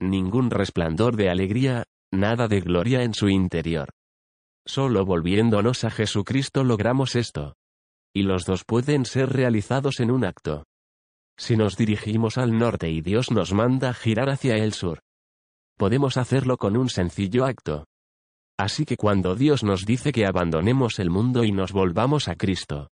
Ningún 0.01 0.51
resplandor 0.51 1.17
de 1.17 1.31
alegría, 1.31 1.85
nada 2.13 2.49
de 2.49 2.61
gloria 2.61 3.03
en 3.03 3.15
su 3.15 3.29
interior. 3.29 3.91
Solo 4.67 5.05
volviéndonos 5.05 5.85
a 5.85 5.91
Jesucristo 5.91 6.65
logramos 6.65 7.15
esto 7.17 7.55
y 8.17 8.23
los 8.23 8.47
dos 8.47 8.65
pueden 8.65 9.05
ser 9.05 9.31
realizados 9.31 10.01
en 10.01 10.11
un 10.11 10.25
acto. 10.25 10.65
Si 11.37 11.55
nos 11.55 11.77
dirigimos 11.77 12.39
al 12.39 12.57
norte 12.57 12.89
y 12.89 13.03
Dios 13.03 13.31
nos 13.31 13.53
manda 13.53 13.93
girar 13.93 14.31
hacia 14.31 14.57
el 14.57 14.73
sur, 14.73 15.01
podemos 15.77 16.17
hacerlo 16.17 16.57
con 16.57 16.79
un 16.79 16.89
sencillo 16.89 17.45
acto. 17.45 17.85
Así 18.59 18.87
que 18.87 18.97
cuando 18.97 19.37
Dios 19.37 19.65
nos 19.65 19.85
dice 19.85 20.13
que 20.13 20.25
abandonemos 20.25 20.99
el 20.99 21.11
mundo 21.11 21.45
y 21.45 21.53
nos 21.53 21.73
volvamos 21.73 22.29
a 22.29 22.37
Cristo, 22.37 22.89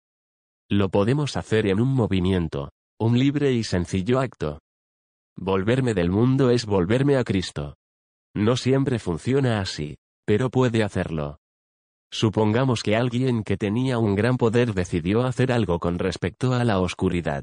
lo 0.68 0.90
podemos 0.90 1.38
hacer 1.38 1.68
en 1.68 1.80
un 1.80 1.88
movimiento, 1.88 2.68
un 3.00 3.18
libre 3.18 3.54
y 3.54 3.64
sencillo 3.64 4.20
acto. 4.20 4.58
Volverme 5.36 5.94
del 5.94 6.10
mundo 6.10 6.50
es 6.50 6.64
volverme 6.64 7.16
a 7.16 7.24
Cristo. 7.24 7.76
No 8.34 8.56
siempre 8.56 8.98
funciona 8.98 9.60
así, 9.60 9.96
pero 10.24 10.50
puede 10.50 10.82
hacerlo. 10.82 11.38
Supongamos 12.12 12.82
que 12.82 12.94
alguien 12.94 13.42
que 13.42 13.56
tenía 13.56 13.98
un 13.98 14.14
gran 14.14 14.36
poder 14.36 14.74
decidió 14.74 15.24
hacer 15.26 15.50
algo 15.50 15.80
con 15.80 15.98
respecto 15.98 16.52
a 16.52 16.62
la 16.62 16.78
oscuridad. 16.78 17.42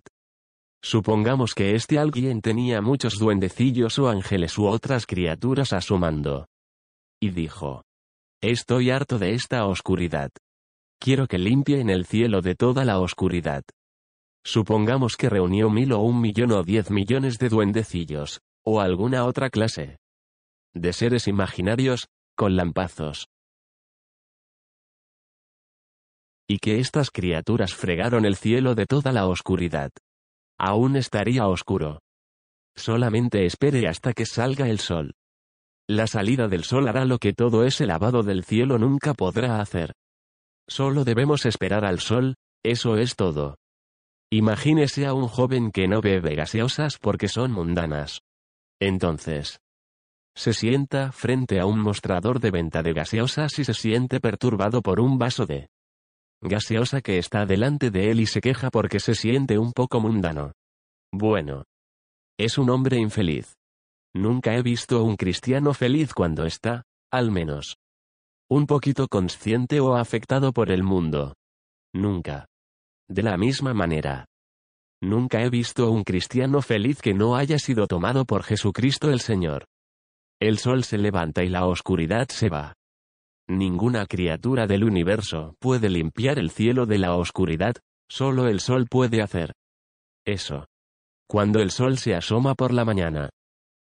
Supongamos 0.81 1.53
que 1.53 1.75
este 1.75 1.99
alguien 1.99 2.41
tenía 2.41 2.81
muchos 2.81 3.19
duendecillos 3.19 3.99
o 3.99 4.09
ángeles 4.09 4.57
u 4.57 4.65
otras 4.65 5.05
criaturas 5.05 5.73
a 5.73 5.81
su 5.81 5.97
mando. 5.97 6.47
Y 7.21 7.29
dijo. 7.29 7.83
Estoy 8.41 8.89
harto 8.89 9.19
de 9.19 9.33
esta 9.33 9.65
oscuridad. 9.67 10.31
Quiero 10.99 11.27
que 11.27 11.37
limpie 11.37 11.79
en 11.79 11.89
el 11.89 12.05
cielo 12.05 12.41
de 12.41 12.55
toda 12.55 12.85
la 12.85 12.99
oscuridad. 12.99 13.63
Supongamos 14.43 15.15
que 15.17 15.29
reunió 15.29 15.69
mil 15.69 15.91
o 15.93 15.99
un 15.99 16.19
millón 16.19 16.51
o 16.51 16.63
diez 16.63 16.89
millones 16.89 17.37
de 17.37 17.49
duendecillos, 17.49 18.41
o 18.65 18.81
alguna 18.81 19.25
otra 19.25 19.49
clase 19.49 19.97
de 20.73 20.93
seres 20.93 21.27
imaginarios, 21.27 22.07
con 22.35 22.55
lampazos, 22.55 23.27
y 26.51 26.59
que 26.59 26.79
estas 26.79 27.11
criaturas 27.11 27.73
fregaron 27.73 28.25
el 28.25 28.35
cielo 28.35 28.75
de 28.75 28.85
toda 28.85 29.13
la 29.13 29.25
oscuridad. 29.25 29.89
Aún 30.57 30.97
estaría 30.97 31.47
oscuro. 31.47 32.01
Solamente 32.75 33.45
espere 33.45 33.87
hasta 33.87 34.11
que 34.11 34.25
salga 34.25 34.67
el 34.67 34.79
sol. 34.79 35.13
La 35.87 36.07
salida 36.07 36.49
del 36.49 36.65
sol 36.65 36.89
hará 36.89 37.05
lo 37.05 37.19
que 37.19 37.31
todo 37.31 37.63
ese 37.63 37.85
lavado 37.85 38.21
del 38.21 38.43
cielo 38.43 38.77
nunca 38.77 39.13
podrá 39.13 39.61
hacer. 39.61 39.93
Solo 40.67 41.05
debemos 41.05 41.45
esperar 41.45 41.85
al 41.85 41.99
sol, 41.99 42.35
eso 42.63 42.97
es 42.97 43.15
todo. 43.15 43.55
Imagínese 44.33 45.05
a 45.05 45.13
un 45.13 45.27
joven 45.27 45.71
que 45.71 45.89
no 45.89 45.99
bebe 45.99 46.35
gaseosas 46.35 46.97
porque 46.97 47.27
son 47.27 47.51
mundanas. 47.51 48.21
Entonces, 48.79 49.59
se 50.33 50.53
sienta 50.53 51.11
frente 51.11 51.59
a 51.59 51.65
un 51.65 51.79
mostrador 51.79 52.39
de 52.39 52.49
venta 52.49 52.81
de 52.81 52.93
gaseosas 52.93 53.59
y 53.59 53.65
se 53.65 53.73
siente 53.73 54.21
perturbado 54.21 54.81
por 54.81 55.01
un 55.01 55.17
vaso 55.17 55.45
de 55.45 55.67
gaseosa 56.41 57.01
que 57.01 57.17
está 57.17 57.45
delante 57.45 57.91
de 57.91 58.09
él 58.09 58.21
y 58.21 58.25
se 58.25 58.39
queja 58.39 58.69
porque 58.71 59.01
se 59.01 59.15
siente 59.15 59.57
un 59.57 59.73
poco 59.73 59.99
mundano. 59.99 60.53
Bueno. 61.11 61.65
Es 62.39 62.57
un 62.57 62.69
hombre 62.69 62.97
infeliz. 62.97 63.53
Nunca 64.15 64.55
he 64.55 64.61
visto 64.63 64.97
a 64.97 65.03
un 65.03 65.17
cristiano 65.17 65.73
feliz 65.73 66.13
cuando 66.13 66.45
está, 66.45 66.83
al 67.11 67.31
menos, 67.31 67.75
un 68.49 68.65
poquito 68.65 69.07
consciente 69.07 69.79
o 69.79 69.95
afectado 69.95 70.53
por 70.53 70.71
el 70.71 70.83
mundo. 70.83 71.35
Nunca. 71.93 72.47
De 73.11 73.23
la 73.23 73.35
misma 73.35 73.73
manera. 73.73 74.25
Nunca 75.01 75.41
he 75.41 75.49
visto 75.49 75.91
un 75.91 76.05
cristiano 76.05 76.61
feliz 76.61 77.01
que 77.01 77.13
no 77.13 77.35
haya 77.35 77.59
sido 77.59 77.85
tomado 77.85 78.23
por 78.23 78.43
Jesucristo 78.43 79.11
el 79.11 79.19
Señor. 79.19 79.65
El 80.39 80.59
sol 80.59 80.85
se 80.85 80.97
levanta 80.97 81.43
y 81.43 81.49
la 81.49 81.65
oscuridad 81.65 82.29
se 82.29 82.47
va. 82.47 82.73
Ninguna 83.49 84.05
criatura 84.05 84.65
del 84.65 84.85
universo 84.85 85.55
puede 85.59 85.89
limpiar 85.89 86.39
el 86.39 86.51
cielo 86.51 86.85
de 86.85 86.99
la 86.99 87.13
oscuridad, 87.17 87.75
solo 88.09 88.47
el 88.47 88.61
sol 88.61 88.87
puede 88.89 89.21
hacer 89.21 89.51
eso. 90.25 90.67
Cuando 91.27 91.59
el 91.59 91.71
sol 91.71 91.97
se 91.97 92.15
asoma 92.15 92.55
por 92.55 92.71
la 92.71 92.85
mañana, 92.85 93.29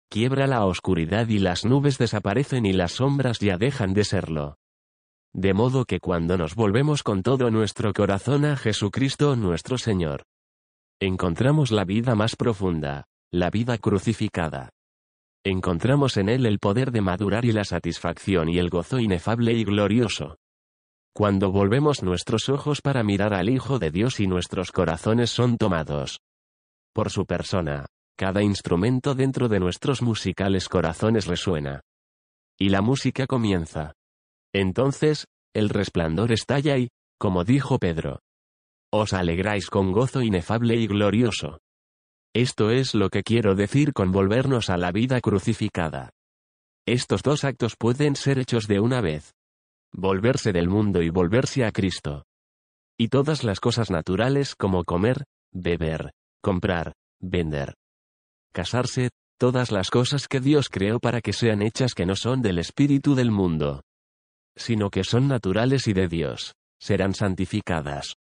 quiebra 0.09 0.47
la 0.47 0.65
oscuridad 0.65 1.27
y 1.27 1.37
las 1.37 1.65
nubes 1.65 1.99
desaparecen 1.99 2.65
y 2.65 2.73
las 2.73 2.93
sombras 2.93 3.37
ya 3.37 3.57
dejan 3.57 3.93
de 3.93 4.05
serlo. 4.05 4.55
De 5.35 5.53
modo 5.53 5.85
que 5.85 5.99
cuando 5.99 6.37
nos 6.37 6.53
volvemos 6.53 7.01
con 7.01 7.23
todo 7.23 7.49
nuestro 7.49 7.91
corazón 7.91 8.45
a 8.45 8.55
Jesucristo 8.55 9.35
nuestro 9.35 9.79
Señor, 9.79 10.23
encontramos 10.99 11.71
la 11.71 11.85
vida 11.85 12.13
más 12.13 12.35
profunda, 12.35 13.05
la 13.31 13.49
vida 13.49 13.79
crucificada. 13.79 14.69
Encontramos 15.43 16.17
en 16.17 16.29
él 16.29 16.45
el 16.45 16.59
poder 16.59 16.91
de 16.91 17.01
madurar 17.01 17.45
y 17.45 17.51
la 17.51 17.63
satisfacción 17.63 18.47
y 18.47 18.59
el 18.59 18.69
gozo 18.69 18.99
inefable 18.99 19.53
y 19.53 19.63
glorioso. 19.63 20.37
Cuando 21.15 21.51
volvemos 21.51 22.03
nuestros 22.03 22.47
ojos 22.49 22.81
para 22.81 23.03
mirar 23.03 23.33
al 23.33 23.49
Hijo 23.49 23.79
de 23.79 23.91
Dios 23.91 24.19
y 24.19 24.27
nuestros 24.27 24.71
corazones 24.71 25.31
son 25.31 25.57
tomados 25.57 26.19
por 26.93 27.09
su 27.09 27.25
persona, 27.25 27.87
cada 28.15 28.43
instrumento 28.43 29.15
dentro 29.15 29.49
de 29.49 29.59
nuestros 29.59 30.03
musicales 30.03 30.69
corazones 30.69 31.25
resuena. 31.25 31.81
Y 32.57 32.69
la 32.69 32.81
música 32.81 33.25
comienza. 33.25 33.93
Entonces, 34.53 35.25
el 35.53 35.69
resplandor 35.69 36.31
estalla 36.31 36.77
y, 36.77 36.89
como 37.19 37.43
dijo 37.43 37.79
Pedro, 37.79 38.19
os 38.91 39.13
alegráis 39.13 39.69
con 39.69 39.91
gozo 39.91 40.21
inefable 40.21 40.75
y 40.75 40.85
glorioso. 40.85 41.59
Esto 42.35 42.69
es 42.69 42.93
lo 42.93 43.09
que 43.09 43.23
quiero 43.23 43.55
decir 43.55 43.93
con 43.93 44.11
volvernos 44.11 44.69
a 44.69 44.77
la 44.77 44.91
vida 44.91 45.19
crucificada. 45.19 46.11
Estos 46.85 47.23
dos 47.23 47.43
actos 47.43 47.75
pueden 47.75 48.15
ser 48.15 48.39
hechos 48.39 48.67
de 48.67 48.79
una 48.79 49.01
vez. 49.01 49.33
Volverse 49.91 50.51
del 50.51 50.67
mundo 50.67 51.01
y 51.01 51.09
volverse 51.09 51.65
a 51.65 51.71
Cristo. 51.71 52.25
Y 52.97 53.07
todas 53.07 53.43
las 53.43 53.59
cosas 53.59 53.89
naturales 53.89 54.55
como 54.55 54.83
comer, 54.83 55.23
beber, 55.51 56.11
comprar, 56.41 56.93
vender. 57.19 57.73
Casarse, 58.51 59.09
todas 59.39 59.71
las 59.71 59.89
cosas 59.89 60.27
que 60.27 60.39
Dios 60.39 60.69
creó 60.69 60.99
para 60.99 61.21
que 61.21 61.33
sean 61.33 61.61
hechas 61.61 61.93
que 61.93 62.05
no 62.05 62.15
son 62.15 62.41
del 62.41 62.59
espíritu 62.59 63.15
del 63.15 63.31
mundo, 63.31 63.81
sino 64.55 64.89
que 64.89 65.03
son 65.03 65.27
naturales 65.27 65.87
y 65.87 65.93
de 65.93 66.07
Dios, 66.07 66.55
serán 66.79 67.13
santificadas 67.13 68.15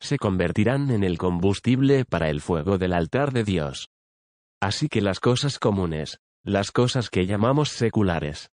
se 0.00 0.18
convertirán 0.18 0.90
en 0.90 1.04
el 1.04 1.18
combustible 1.18 2.04
para 2.04 2.28
el 2.28 2.40
fuego 2.40 2.78
del 2.78 2.92
altar 2.92 3.32
de 3.32 3.44
Dios. 3.44 3.88
Así 4.60 4.88
que 4.88 5.00
las 5.00 5.20
cosas 5.20 5.58
comunes, 5.58 6.18
las 6.44 6.70
cosas 6.70 7.10
que 7.10 7.26
llamamos 7.26 7.70
seculares, 7.70 8.50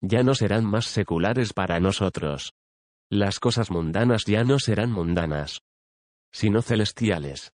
ya 0.00 0.22
no 0.22 0.34
serán 0.34 0.64
más 0.64 0.86
seculares 0.86 1.52
para 1.52 1.78
nosotros. 1.80 2.52
Las 3.10 3.38
cosas 3.38 3.70
mundanas 3.70 4.24
ya 4.26 4.42
no 4.44 4.58
serán 4.58 4.90
mundanas, 4.90 5.60
sino 6.32 6.62
celestiales. 6.62 7.52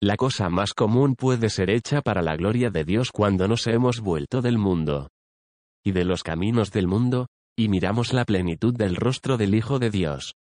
La 0.00 0.16
cosa 0.16 0.48
más 0.48 0.74
común 0.74 1.16
puede 1.16 1.50
ser 1.50 1.70
hecha 1.70 2.02
para 2.02 2.22
la 2.22 2.36
gloria 2.36 2.70
de 2.70 2.84
Dios 2.84 3.10
cuando 3.10 3.48
nos 3.48 3.66
hemos 3.66 4.00
vuelto 4.00 4.42
del 4.42 4.58
mundo 4.58 5.08
y 5.82 5.92
de 5.92 6.04
los 6.04 6.22
caminos 6.22 6.72
del 6.72 6.88
mundo, 6.88 7.28
y 7.56 7.68
miramos 7.68 8.12
la 8.12 8.26
plenitud 8.26 8.74
del 8.74 8.96
rostro 8.96 9.38
del 9.38 9.54
Hijo 9.54 9.78
de 9.78 9.90
Dios. 9.90 10.36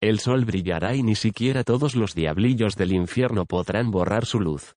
El 0.00 0.18
sol 0.18 0.44
brillará 0.44 0.94
y 0.94 1.02
ni 1.02 1.14
siquiera 1.14 1.62
todos 1.62 1.94
los 1.94 2.14
diablillos 2.14 2.74
del 2.76 2.92
infierno 2.92 3.44
podrán 3.44 3.90
borrar 3.90 4.24
su 4.24 4.40
luz. 4.40 4.74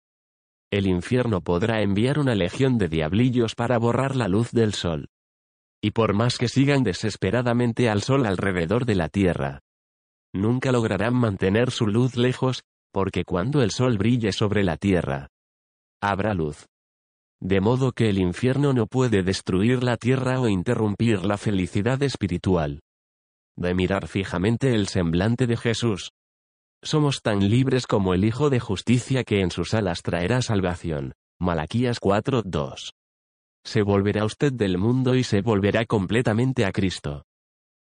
El 0.71 0.88
infierno 0.88 1.41
podrá 1.41 1.81
enviar 1.81 2.19
una 2.19 2.36
legión 2.36 2.77
de 2.77 2.89
diablillos 2.89 3.55
para 3.55 3.77
borrar 3.77 4.15
la 4.15 4.27
luz 4.27 4.51
del 4.51 4.73
sol. 4.73 5.07
Y 5.81 5.91
por 5.91 6.13
más 6.13 6.38
que 6.38 6.47
sigan 6.47 6.84
desesperadamente 6.84 7.89
al 7.89 8.01
sol 8.01 8.25
alrededor 8.25 8.86
de 8.86 8.95
la 8.95 9.10
tierra, 9.10 9.62
nunca 10.34 10.71
lograrán 10.71 11.15
mantener 11.15 11.71
su 11.71 11.88
luz 11.88 12.17
lejos, 12.17 12.63
porque 12.91 13.23
cuando 13.23 13.62
el 13.62 13.71
sol 13.71 13.97
brille 13.97 14.31
sobre 14.31 14.63
la 14.63 14.77
tierra, 14.77 15.27
habrá 16.01 16.34
luz. 16.34 16.65
De 17.41 17.60
modo 17.60 17.91
que 17.91 18.10
el 18.10 18.19
infierno 18.19 18.71
no 18.71 18.86
puede 18.86 19.23
destruir 19.23 19.84
la 19.84 19.97
tierra 19.97 20.39
o 20.39 20.47
interrumpir 20.47 21.25
la 21.25 21.38
felicidad 21.38 22.01
espiritual 22.04 22.82
de 23.62 23.73
mirar 23.73 24.08
fijamente 24.08 24.73
el 24.73 24.88
semblante 24.88 25.47
de 25.47 25.58
Jesús. 25.58 26.12
Somos 26.84 27.21
tan 27.21 27.49
libres 27.49 27.86
como 27.86 28.13
el 28.13 28.25
Hijo 28.25 28.49
de 28.49 28.60
Justicia 28.60 29.23
que 29.23 29.41
en 29.41 29.51
sus 29.51 29.73
alas 29.73 30.01
traerá 30.01 30.41
salvación. 30.41 31.13
Malaquías 31.39 31.99
4:2. 31.99 32.91
Se 33.63 33.84
volverá 33.84 34.25
usted 34.25 34.51
del 34.51 34.77
mundo 34.77 35.15
y 35.15 35.23
se 35.23 35.41
volverá 35.41 35.86
completamente 35.86 36.65
a 36.65 36.71
Cristo. 36.71 37.23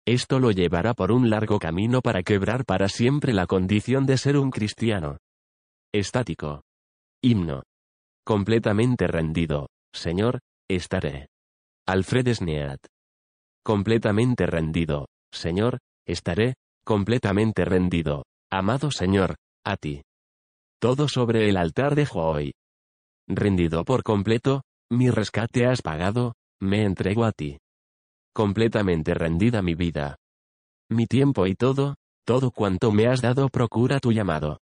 Esto 0.06 0.40
lo 0.40 0.50
llevará 0.50 0.94
por 0.94 1.12
un 1.12 1.30
largo 1.30 1.60
camino 1.60 2.00
para 2.00 2.22
quebrar 2.24 2.64
para 2.64 2.88
siempre 2.88 3.32
la 3.32 3.46
condición 3.46 4.06
de 4.06 4.18
ser 4.18 4.36
un 4.36 4.50
cristiano. 4.50 5.18
Estático. 5.92 6.62
Himno. 7.22 7.62
Completamente 8.30 9.08
rendido, 9.08 9.70
Señor, 9.92 10.38
estaré. 10.68 11.26
Alfred 11.84 12.32
Snead. 12.32 12.78
Completamente 13.64 14.46
rendido, 14.46 15.08
Señor, 15.32 15.80
estaré, 16.06 16.54
completamente 16.84 17.64
rendido, 17.64 18.22
amado 18.48 18.92
Señor, 18.92 19.34
a 19.64 19.76
ti. 19.76 20.02
Todo 20.80 21.08
sobre 21.08 21.48
el 21.48 21.56
altar 21.56 21.96
de 21.96 22.06
hoy. 22.14 22.52
Rendido 23.26 23.84
por 23.84 24.04
completo, 24.04 24.62
mi 24.92 25.10
rescate 25.10 25.66
has 25.66 25.82
pagado, 25.82 26.34
me 26.60 26.84
entrego 26.84 27.24
a 27.24 27.32
ti. 27.32 27.58
Completamente 28.32 29.12
rendida 29.12 29.60
mi 29.60 29.74
vida. 29.74 30.18
Mi 30.88 31.06
tiempo 31.06 31.48
y 31.48 31.56
todo, 31.56 31.96
todo 32.24 32.52
cuanto 32.52 32.92
me 32.92 33.08
has 33.08 33.22
dado 33.22 33.48
procura 33.48 33.98
tu 33.98 34.12
llamado. 34.12 34.60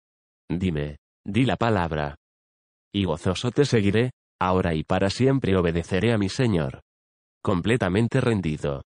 Dime, 0.50 0.96
di 1.24 1.44
la 1.44 1.54
palabra. 1.54 2.16
Y 2.92 3.04
gozoso 3.04 3.50
te 3.50 3.64
seguiré, 3.64 4.10
ahora 4.40 4.74
y 4.74 4.84
para 4.84 5.10
siempre 5.10 5.56
obedeceré 5.56 6.12
a 6.12 6.18
mi 6.18 6.28
Señor. 6.28 6.80
Completamente 7.42 8.20
rendido 8.20 8.82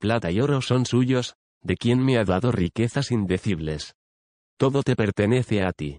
plata 0.00 0.30
y 0.32 0.40
oro 0.40 0.60
son 0.62 0.86
suyos, 0.86 1.34
de 1.62 1.76
quien 1.76 2.02
me 2.02 2.18
ha 2.18 2.24
dado 2.24 2.50
riquezas 2.50 3.12
indecibles. 3.12 3.94
Todo 4.58 4.82
te 4.82 4.96
pertenece 4.96 5.62
a 5.62 5.72
ti. 5.72 5.98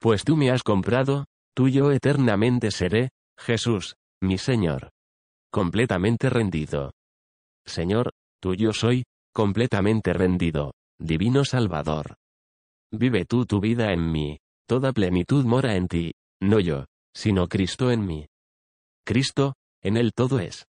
Pues 0.00 0.24
tú 0.24 0.36
me 0.36 0.50
has 0.50 0.62
comprado, 0.62 1.26
tuyo 1.54 1.90
eternamente 1.90 2.70
seré, 2.70 3.10
Jesús, 3.36 3.96
mi 4.22 4.38
Señor. 4.38 4.90
Completamente 5.52 6.30
rendido. 6.30 6.92
Señor, 7.66 8.12
tuyo 8.40 8.72
soy, 8.72 9.04
completamente 9.34 10.12
rendido, 10.12 10.72
divino 10.98 11.44
Salvador. 11.44 12.16
Vive 12.92 13.24
tú 13.24 13.44
tu 13.44 13.60
vida 13.60 13.92
en 13.92 14.12
mí, 14.12 14.38
toda 14.68 14.92
plenitud 14.92 15.44
mora 15.44 15.74
en 15.74 15.88
ti, 15.88 16.12
no 16.40 16.60
yo, 16.60 16.86
sino 17.14 17.48
Cristo 17.48 17.90
en 17.90 18.06
mí. 18.06 18.26
Cristo, 19.04 19.54
en 19.82 19.96
él 19.96 20.12
todo 20.14 20.40
es. 20.40 20.66